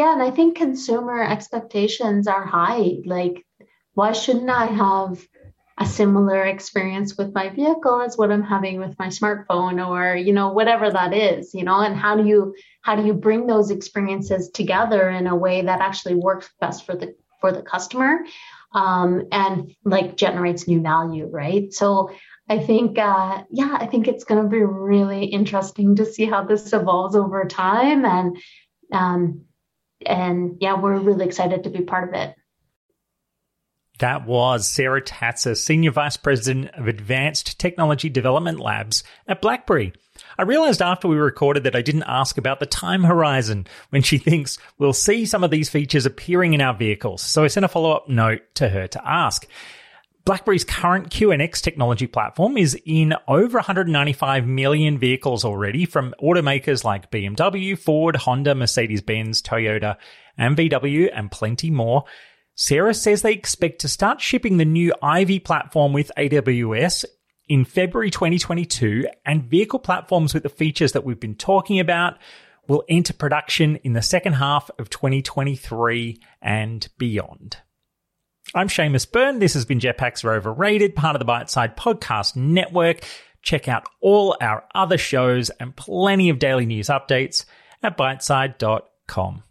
Yeah, 0.00 0.14
and 0.14 0.22
I 0.22 0.30
think 0.30 0.56
consumer 0.56 1.22
expectations 1.22 2.26
are 2.26 2.46
high. 2.46 3.00
Like, 3.04 3.44
why 3.92 4.12
shouldn't 4.12 4.48
I 4.48 4.64
have 4.64 5.22
a 5.76 5.84
similar 5.84 6.42
experience 6.44 7.18
with 7.18 7.34
my 7.34 7.50
vehicle 7.50 8.00
as 8.00 8.16
what 8.16 8.32
I'm 8.32 8.42
having 8.42 8.78
with 8.78 8.98
my 8.98 9.08
smartphone 9.08 9.86
or, 9.86 10.16
you 10.16 10.32
know, 10.32 10.54
whatever 10.54 10.90
that 10.90 11.12
is, 11.12 11.52
you 11.52 11.64
know, 11.64 11.80
and 11.80 11.94
how 11.94 12.16
do 12.16 12.26
you 12.26 12.54
how 12.80 12.96
do 12.96 13.04
you 13.04 13.12
bring 13.12 13.46
those 13.46 13.70
experiences 13.70 14.48
together 14.48 15.10
in 15.10 15.26
a 15.26 15.36
way 15.36 15.60
that 15.60 15.82
actually 15.82 16.14
works 16.14 16.48
best 16.62 16.86
for 16.86 16.96
the 16.96 17.14
for 17.38 17.52
the 17.52 17.60
customer 17.60 18.20
um, 18.72 19.24
and 19.30 19.74
like 19.84 20.16
generates 20.16 20.66
new 20.66 20.80
value, 20.80 21.26
right? 21.26 21.74
So 21.74 22.10
I 22.48 22.58
think, 22.58 22.98
uh, 22.98 23.42
yeah, 23.50 23.76
I 23.78 23.84
think 23.84 24.08
it's 24.08 24.24
going 24.24 24.42
to 24.42 24.48
be 24.48 24.62
really 24.62 25.26
interesting 25.26 25.96
to 25.96 26.06
see 26.06 26.24
how 26.24 26.44
this 26.44 26.72
evolves 26.72 27.14
over 27.14 27.44
time 27.44 28.06
and 28.06 28.38
um, 28.94 29.44
and 30.06 30.56
yeah, 30.60 30.78
we're 30.78 30.98
really 30.98 31.26
excited 31.26 31.64
to 31.64 31.70
be 31.70 31.82
part 31.82 32.08
of 32.08 32.14
it. 32.14 32.34
That 34.00 34.26
was 34.26 34.66
Sarah 34.66 35.02
Tatsis, 35.02 35.58
Senior 35.58 35.90
Vice 35.90 36.16
President 36.16 36.70
of 36.74 36.88
Advanced 36.88 37.58
Technology 37.58 38.08
Development 38.08 38.58
Labs 38.58 39.04
at 39.28 39.42
BlackBerry. 39.42 39.92
I 40.38 40.42
realized 40.42 40.80
after 40.80 41.06
we 41.06 41.16
recorded 41.16 41.64
that 41.64 41.76
I 41.76 41.82
didn't 41.82 42.04
ask 42.04 42.38
about 42.38 42.60
the 42.60 42.66
time 42.66 43.04
horizon 43.04 43.66
when 43.90 44.00
she 44.00 44.16
thinks 44.18 44.56
we'll 44.78 44.94
see 44.94 45.26
some 45.26 45.44
of 45.44 45.50
these 45.50 45.68
features 45.68 46.06
appearing 46.06 46.54
in 46.54 46.62
our 46.62 46.72
vehicles, 46.72 47.20
so 47.20 47.44
I 47.44 47.48
sent 47.48 47.66
a 47.66 47.68
follow 47.68 47.92
up 47.92 48.08
note 48.08 48.40
to 48.54 48.70
her 48.70 48.86
to 48.88 49.06
ask. 49.06 49.46
BlackBerry's 50.30 50.62
current 50.62 51.10
QNX 51.10 51.60
technology 51.60 52.06
platform 52.06 52.56
is 52.56 52.80
in 52.86 53.14
over 53.26 53.58
195 53.58 54.46
million 54.46 54.96
vehicles 54.96 55.44
already 55.44 55.84
from 55.84 56.14
automakers 56.22 56.84
like 56.84 57.10
BMW, 57.10 57.76
Ford, 57.76 58.14
Honda, 58.14 58.54
Mercedes 58.54 59.02
Benz, 59.02 59.42
Toyota, 59.42 59.96
and 60.38 60.56
VW, 60.56 61.10
and 61.12 61.32
plenty 61.32 61.72
more. 61.72 62.04
Sarah 62.54 62.94
says 62.94 63.22
they 63.22 63.32
expect 63.32 63.80
to 63.80 63.88
start 63.88 64.20
shipping 64.20 64.58
the 64.58 64.64
new 64.64 64.94
Ivy 65.02 65.40
platform 65.40 65.92
with 65.92 66.12
AWS 66.16 67.06
in 67.48 67.64
February 67.64 68.12
2022, 68.12 69.08
and 69.26 69.50
vehicle 69.50 69.80
platforms 69.80 70.32
with 70.32 70.44
the 70.44 70.48
features 70.48 70.92
that 70.92 71.02
we've 71.02 71.18
been 71.18 71.34
talking 71.34 71.80
about 71.80 72.18
will 72.68 72.84
enter 72.88 73.12
production 73.12 73.80
in 73.82 73.94
the 73.94 74.00
second 74.00 74.34
half 74.34 74.70
of 74.78 74.90
2023 74.90 76.20
and 76.40 76.88
beyond. 76.98 77.56
I'm 78.52 78.66
Seamus 78.68 79.10
Byrne. 79.10 79.38
This 79.38 79.54
has 79.54 79.64
been 79.64 79.78
Jetpacks 79.78 80.24
Are 80.24 80.32
Overrated, 80.34 80.96
part 80.96 81.14
of 81.14 81.20
the 81.20 81.30
Byteside 81.30 81.76
Podcast 81.76 82.34
Network. 82.34 83.04
Check 83.42 83.68
out 83.68 83.84
all 84.00 84.36
our 84.40 84.64
other 84.74 84.98
shows 84.98 85.50
and 85.50 85.74
plenty 85.76 86.30
of 86.30 86.40
daily 86.40 86.66
news 86.66 86.88
updates 86.88 87.44
at 87.82 87.96
byteside.com. 87.96 89.44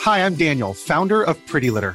Hi, 0.00 0.24
I'm 0.24 0.34
Daniel, 0.34 0.74
founder 0.74 1.22
of 1.22 1.44
Pretty 1.46 1.70
Litter. 1.70 1.94